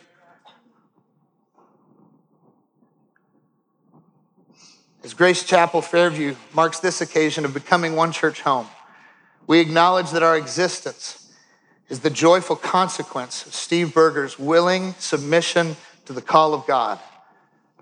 As 5.07 5.15
Grace 5.15 5.45
Chapel 5.45 5.83
Fairview 5.83 6.35
marks 6.53 6.81
this 6.81 7.01
occasion 7.01 7.45
of 7.45 7.55
becoming 7.55 7.95
one 7.95 8.11
church 8.11 8.41
home, 8.41 8.67
we 9.47 9.61
acknowledge 9.61 10.11
that 10.11 10.25
our 10.25 10.37
existence 10.37 11.33
is 11.89 12.01
the 12.01 12.11
joyful 12.11 12.57
consequence 12.57 13.47
of 13.47 13.55
Steve 13.55 13.95
Berger's 13.95 14.37
willing 14.37 14.97
submission 14.99 15.77
to 16.07 16.13
the 16.13 16.21
call 16.21 16.55
of 16.55 16.67
God. 16.67 16.99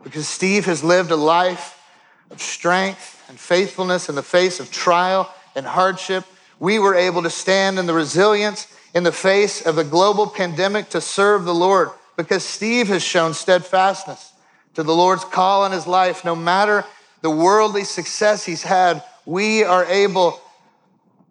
Because 0.02 0.28
Steve 0.28 0.66
has 0.66 0.84
lived 0.84 1.10
a 1.12 1.16
life 1.16 1.82
of 2.30 2.42
strength 2.42 3.24
and 3.30 3.40
faithfulness 3.40 4.10
in 4.10 4.16
the 4.16 4.22
face 4.22 4.60
of 4.60 4.70
trial 4.70 5.32
and 5.56 5.64
hardship, 5.64 6.26
we 6.60 6.78
were 6.78 6.94
able 6.94 7.22
to 7.22 7.30
stand 7.30 7.78
in 7.78 7.87
the 7.87 7.94
resilience 7.94 8.66
in 8.94 9.02
the 9.02 9.10
face 9.10 9.64
of 9.64 9.78
a 9.78 9.84
global 9.84 10.26
pandemic 10.26 10.90
to 10.90 11.00
serve 11.00 11.46
the 11.46 11.54
Lord 11.54 11.88
because 12.18 12.44
Steve 12.44 12.88
has 12.88 13.02
shown 13.02 13.32
steadfastness 13.32 14.34
to 14.74 14.82
the 14.82 14.94
Lord's 14.94 15.24
call 15.24 15.62
on 15.62 15.72
his 15.72 15.87
life. 15.87 16.22
No 16.22 16.37
matter 16.37 16.84
the 17.24 17.30
worldly 17.30 17.84
success 17.84 18.44
he's 18.44 18.62
had, 18.62 19.02
we 19.24 19.64
are 19.64 19.87
able 19.87 20.38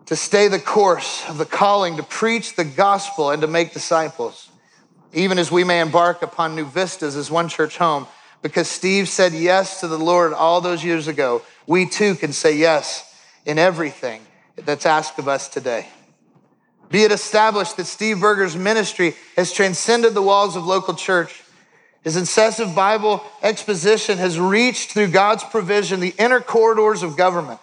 to 0.07 0.15
stay 0.15 0.47
the 0.47 0.57
course 0.57 1.23
of 1.29 1.37
the 1.37 1.45
calling 1.45 1.97
to 1.97 2.01
preach 2.01 2.55
the 2.55 2.63
gospel 2.63 3.29
and 3.29 3.43
to 3.43 3.47
make 3.47 3.73
disciples, 3.73 4.49
even 5.13 5.37
as 5.37 5.51
we 5.51 5.63
may 5.63 5.79
embark 5.79 6.23
upon 6.23 6.55
new 6.55 6.65
vistas 6.65 7.15
as 7.15 7.29
one 7.29 7.47
church 7.47 7.77
home. 7.77 8.07
Because 8.41 8.67
Steve 8.67 9.07
said 9.07 9.33
yes 9.33 9.81
to 9.81 9.87
the 9.87 9.99
Lord 9.99 10.33
all 10.33 10.61
those 10.61 10.83
years 10.83 11.07
ago, 11.07 11.43
we 11.67 11.87
too 11.87 12.15
can 12.15 12.33
say 12.33 12.57
yes 12.57 13.15
in 13.45 13.59
everything 13.59 14.25
that's 14.55 14.87
asked 14.87 15.19
of 15.19 15.27
us 15.27 15.47
today. 15.47 15.87
Be 16.89 17.03
it 17.03 17.11
established 17.11 17.77
that 17.77 17.85
Steve 17.85 18.19
Berger's 18.19 18.57
ministry 18.57 19.13
has 19.35 19.53
transcended 19.53 20.15
the 20.15 20.23
walls 20.23 20.55
of 20.55 20.65
local 20.65 20.95
church. 20.95 21.42
His 22.03 22.17
incessant 22.17 22.75
Bible 22.75 23.23
exposition 23.41 24.17
has 24.17 24.39
reached 24.39 24.91
through 24.91 25.07
God's 25.07 25.43
provision 25.43 25.99
the 25.99 26.15
inner 26.17 26.41
corridors 26.41 27.01
of 27.03 27.15
government 27.15 27.59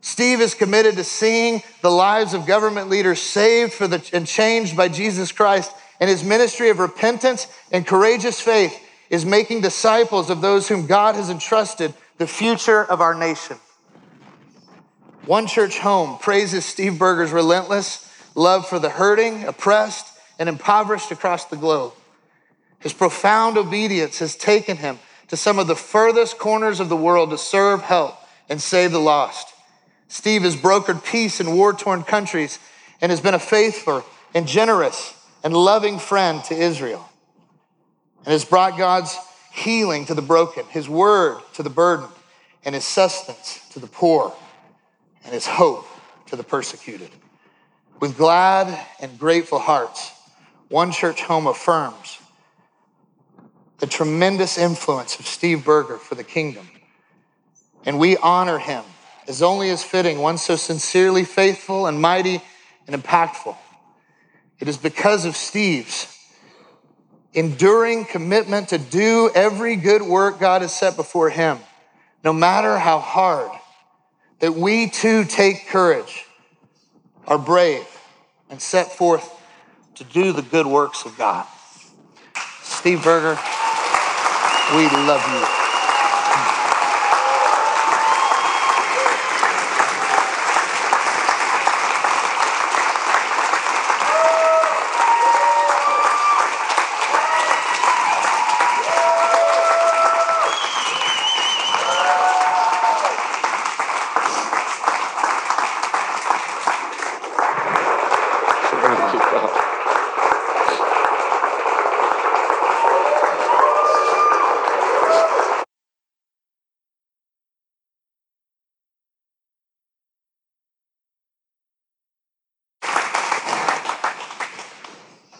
Steve 0.00 0.40
is 0.40 0.54
committed 0.54 0.96
to 0.96 1.04
seeing 1.04 1.62
the 1.82 1.90
lives 1.90 2.34
of 2.34 2.46
government 2.46 2.88
leaders 2.88 3.20
saved 3.20 3.72
for 3.72 3.88
the, 3.88 4.08
and 4.12 4.26
changed 4.26 4.76
by 4.76 4.88
Jesus 4.88 5.32
Christ. 5.32 5.72
And 6.00 6.08
his 6.08 6.22
ministry 6.22 6.70
of 6.70 6.78
repentance 6.78 7.48
and 7.72 7.86
courageous 7.86 8.40
faith 8.40 8.78
is 9.10 9.24
making 9.24 9.62
disciples 9.62 10.30
of 10.30 10.40
those 10.40 10.68
whom 10.68 10.86
God 10.86 11.16
has 11.16 11.30
entrusted 11.30 11.92
the 12.18 12.26
future 12.26 12.84
of 12.84 13.00
our 13.00 13.14
nation. 13.14 13.56
One 15.26 15.46
Church 15.46 15.78
Home 15.80 16.18
praises 16.18 16.64
Steve 16.64 16.98
Berger's 16.98 17.32
relentless 17.32 18.04
love 18.34 18.68
for 18.68 18.78
the 18.78 18.90
hurting, 18.90 19.44
oppressed, 19.44 20.06
and 20.38 20.48
impoverished 20.48 21.10
across 21.10 21.46
the 21.46 21.56
globe. 21.56 21.92
His 22.80 22.92
profound 22.92 23.58
obedience 23.58 24.18
has 24.20 24.36
taken 24.36 24.76
him 24.76 24.98
to 25.28 25.36
some 25.36 25.58
of 25.58 25.66
the 25.66 25.76
furthest 25.76 26.38
corners 26.38 26.80
of 26.80 26.88
the 26.88 26.96
world 26.96 27.30
to 27.30 27.38
serve, 27.38 27.82
help, 27.82 28.16
and 28.48 28.60
save 28.60 28.92
the 28.92 29.00
lost. 29.00 29.52
Steve 30.08 30.42
has 30.42 30.56
brokered 30.56 31.04
peace 31.04 31.40
in 31.40 31.54
war 31.54 31.72
torn 31.72 32.02
countries 32.02 32.58
and 33.00 33.10
has 33.10 33.20
been 33.20 33.34
a 33.34 33.38
faithful 33.38 34.04
and 34.34 34.46
generous 34.46 35.14
and 35.44 35.54
loving 35.54 35.98
friend 35.98 36.42
to 36.44 36.54
Israel 36.54 37.08
and 38.24 38.32
has 38.32 38.44
brought 38.44 38.78
God's 38.78 39.16
healing 39.52 40.06
to 40.06 40.14
the 40.14 40.22
broken, 40.22 40.64
his 40.66 40.88
word 40.88 41.40
to 41.54 41.62
the 41.62 41.70
burdened, 41.70 42.12
and 42.64 42.74
his 42.74 42.84
sustenance 42.84 43.60
to 43.70 43.80
the 43.80 43.86
poor, 43.86 44.34
and 45.24 45.32
his 45.32 45.46
hope 45.46 45.86
to 46.26 46.36
the 46.36 46.42
persecuted. 46.42 47.10
With 48.00 48.16
glad 48.16 48.78
and 49.00 49.18
grateful 49.18 49.58
hearts, 49.58 50.12
One 50.68 50.92
Church 50.92 51.22
Home 51.22 51.46
affirms 51.46 52.18
the 53.78 53.86
tremendous 53.86 54.58
influence 54.58 55.18
of 55.18 55.26
Steve 55.26 55.64
Berger 55.64 55.96
for 55.96 56.14
the 56.14 56.24
kingdom, 56.24 56.68
and 57.84 57.98
we 57.98 58.16
honor 58.16 58.58
him 58.58 58.84
as 59.28 59.42
only 59.42 59.68
is 59.68 59.84
fitting, 59.84 60.18
one 60.18 60.38
so 60.38 60.56
sincerely 60.56 61.22
faithful 61.22 61.86
and 61.86 62.00
mighty 62.00 62.42
and 62.86 63.02
impactful. 63.02 63.56
It 64.58 64.68
is 64.68 64.78
because 64.78 65.26
of 65.26 65.36
Steve's 65.36 66.14
enduring 67.34 68.06
commitment 68.06 68.70
to 68.70 68.78
do 68.78 69.30
every 69.34 69.76
good 69.76 70.02
work 70.02 70.40
God 70.40 70.62
has 70.62 70.74
set 70.74 70.96
before 70.96 71.30
him, 71.30 71.58
no 72.24 72.32
matter 72.32 72.78
how 72.78 72.98
hard, 72.98 73.50
that 74.40 74.54
we 74.54 74.88
too 74.88 75.24
take 75.24 75.68
courage, 75.68 76.24
are 77.26 77.38
brave, 77.38 77.86
and 78.48 78.60
set 78.60 78.92
forth 78.92 79.30
to 79.96 80.04
do 80.04 80.32
the 80.32 80.42
good 80.42 80.66
works 80.66 81.04
of 81.04 81.16
God. 81.18 81.46
Steve 82.62 83.04
Berger, 83.04 83.38
we 84.74 84.84
love 85.06 85.26
you. 85.32 85.57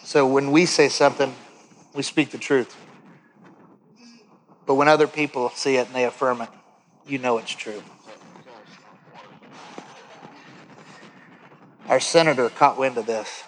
So 0.08 0.26
when 0.26 0.52
we 0.52 0.64
say 0.64 0.88
something, 0.88 1.34
we 1.92 2.02
speak 2.02 2.30
the 2.30 2.38
truth. 2.38 2.74
But 4.64 4.76
when 4.76 4.88
other 4.88 5.06
people 5.06 5.50
see 5.50 5.76
it 5.76 5.86
and 5.86 5.94
they 5.94 6.04
affirm 6.04 6.40
it, 6.40 6.48
you 7.06 7.18
know 7.18 7.36
it's 7.36 7.50
true. 7.50 7.82
Our 11.88 12.00
senator 12.00 12.48
caught 12.48 12.78
wind 12.78 12.96
of 12.96 13.04
this. 13.04 13.44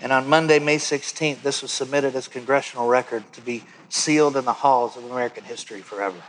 And 0.00 0.10
on 0.10 0.28
Monday, 0.28 0.58
May 0.58 0.78
16th, 0.78 1.42
this 1.42 1.62
was 1.62 1.70
submitted 1.70 2.16
as 2.16 2.26
congressional 2.26 2.88
record 2.88 3.32
to 3.34 3.40
be 3.40 3.62
sealed 3.88 4.36
in 4.36 4.44
the 4.44 4.52
halls 4.52 4.96
of 4.96 5.04
American 5.04 5.44
history 5.44 5.80
forever. 5.80 6.20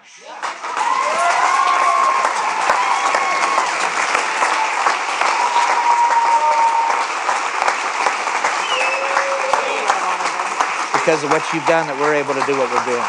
Because 11.09 11.23
of 11.23 11.31
what 11.31 11.41
you've 11.55 11.65
done, 11.65 11.87
that 11.87 11.97
we're 11.99 12.13
able 12.13 12.35
to 12.35 12.45
do 12.45 12.53
what 12.53 12.69
we're 12.69 12.85
doing. 12.85 13.01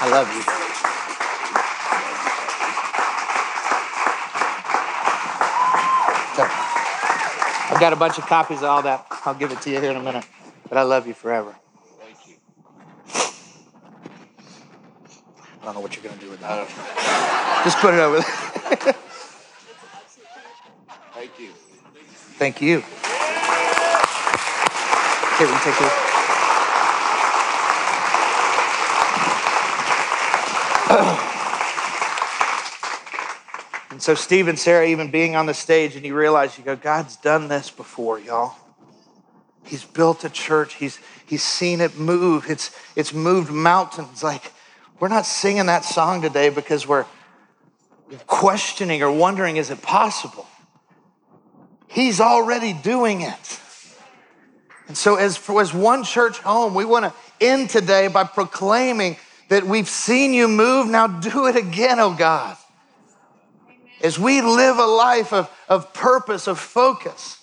I 0.00 0.08
love 0.08 0.26
you. 0.32 0.40
So, 6.32 6.48
I've 7.74 7.78
got 7.78 7.92
a 7.92 7.96
bunch 7.96 8.16
of 8.16 8.24
copies 8.24 8.62
of 8.62 8.64
all 8.64 8.80
that. 8.84 9.04
I'll 9.26 9.34
give 9.34 9.52
it 9.52 9.60
to 9.60 9.70
you 9.70 9.78
here 9.78 9.90
in 9.90 9.98
a 9.98 10.02
minute. 10.02 10.24
But 10.66 10.78
I 10.78 10.82
love 10.84 11.06
you 11.06 11.12
forever. 11.12 11.54
Thank 12.00 12.26
you. 12.26 12.36
I 15.60 15.64
don't 15.66 15.74
know 15.74 15.80
what 15.80 15.94
you're 15.94 16.04
going 16.04 16.16
to 16.16 16.24
do 16.24 16.30
with 16.30 16.40
that. 16.40 16.66
Just 17.64 17.76
put 17.80 17.92
it 17.92 18.00
over 18.00 18.16
there. 18.16 18.94
Thank 21.12 21.38
you. 21.38 21.50
Thank 22.38 22.60
you. 22.60 22.80
Here, 25.38 25.46
we 25.46 25.54
take 25.60 25.78
this. 25.78 26.06
And 34.00 34.02
so, 34.02 34.14
Steve 34.14 34.48
and 34.48 34.58
Sarah, 34.58 34.86
even 34.86 35.10
being 35.10 35.36
on 35.36 35.44
the 35.44 35.52
stage, 35.52 35.94
and 35.94 36.06
you 36.06 36.16
realize, 36.16 36.56
you 36.56 36.64
go, 36.64 36.74
God's 36.74 37.16
done 37.16 37.48
this 37.48 37.70
before, 37.70 38.18
y'all. 38.18 38.54
He's 39.62 39.84
built 39.84 40.24
a 40.24 40.30
church. 40.30 40.76
He's, 40.76 40.98
he's 41.26 41.42
seen 41.42 41.82
it 41.82 41.98
move. 41.98 42.48
It's, 42.48 42.74
it's 42.96 43.12
moved 43.12 43.52
mountains. 43.52 44.22
Like, 44.22 44.52
we're 45.00 45.08
not 45.08 45.26
singing 45.26 45.66
that 45.66 45.84
song 45.84 46.22
today 46.22 46.48
because 46.48 46.88
we're 46.88 47.04
questioning 48.26 49.02
or 49.02 49.12
wondering, 49.12 49.58
is 49.58 49.70
it 49.70 49.82
possible? 49.82 50.46
He's 51.90 52.20
already 52.20 52.72
doing 52.72 53.22
it. 53.22 53.60
And 54.86 54.96
so, 54.96 55.16
as, 55.16 55.40
as 55.50 55.74
one 55.74 56.04
church 56.04 56.38
home, 56.38 56.72
we 56.72 56.84
want 56.84 57.04
to 57.04 57.12
end 57.40 57.68
today 57.68 58.06
by 58.06 58.22
proclaiming 58.22 59.16
that 59.48 59.64
we've 59.64 59.88
seen 59.88 60.32
you 60.32 60.46
move. 60.46 60.88
Now 60.88 61.08
do 61.08 61.48
it 61.48 61.56
again, 61.56 61.98
oh 61.98 62.14
God. 62.14 62.56
As 64.04 64.20
we 64.20 64.40
live 64.40 64.78
a 64.78 64.86
life 64.86 65.32
of, 65.32 65.50
of 65.68 65.92
purpose, 65.92 66.46
of 66.46 66.60
focus, 66.60 67.38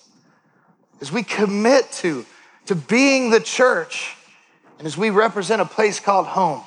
as 1.02 1.12
we 1.12 1.22
commit 1.22 1.92
to, 1.92 2.24
to 2.66 2.74
being 2.74 3.30
the 3.30 3.40
church, 3.40 4.16
and 4.78 4.86
as 4.86 4.96
we 4.96 5.10
represent 5.10 5.60
a 5.60 5.66
place 5.66 6.00
called 6.00 6.26
home, 6.26 6.62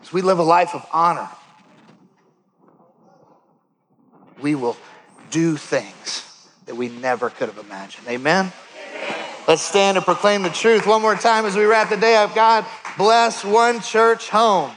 as 0.00 0.12
we 0.12 0.22
live 0.22 0.38
a 0.38 0.44
life 0.44 0.76
of 0.76 0.86
honor, 0.92 1.28
we 4.40 4.54
will 4.54 4.76
do 5.32 5.56
things 5.56 6.22
that 6.66 6.74
we 6.74 6.88
never 6.88 7.30
could 7.30 7.48
have 7.48 7.58
imagined. 7.58 8.06
Amen? 8.08 8.52
Let's 9.48 9.62
stand 9.62 9.96
and 9.96 10.04
proclaim 10.04 10.42
the 10.42 10.50
truth 10.50 10.86
one 10.86 11.00
more 11.00 11.14
time 11.14 11.46
as 11.46 11.56
we 11.56 11.64
wrap 11.64 11.88
the 11.88 11.96
day 11.96 12.16
up. 12.16 12.34
God 12.34 12.66
bless 12.98 13.44
one 13.44 13.80
church 13.80 14.28
home. 14.28 14.72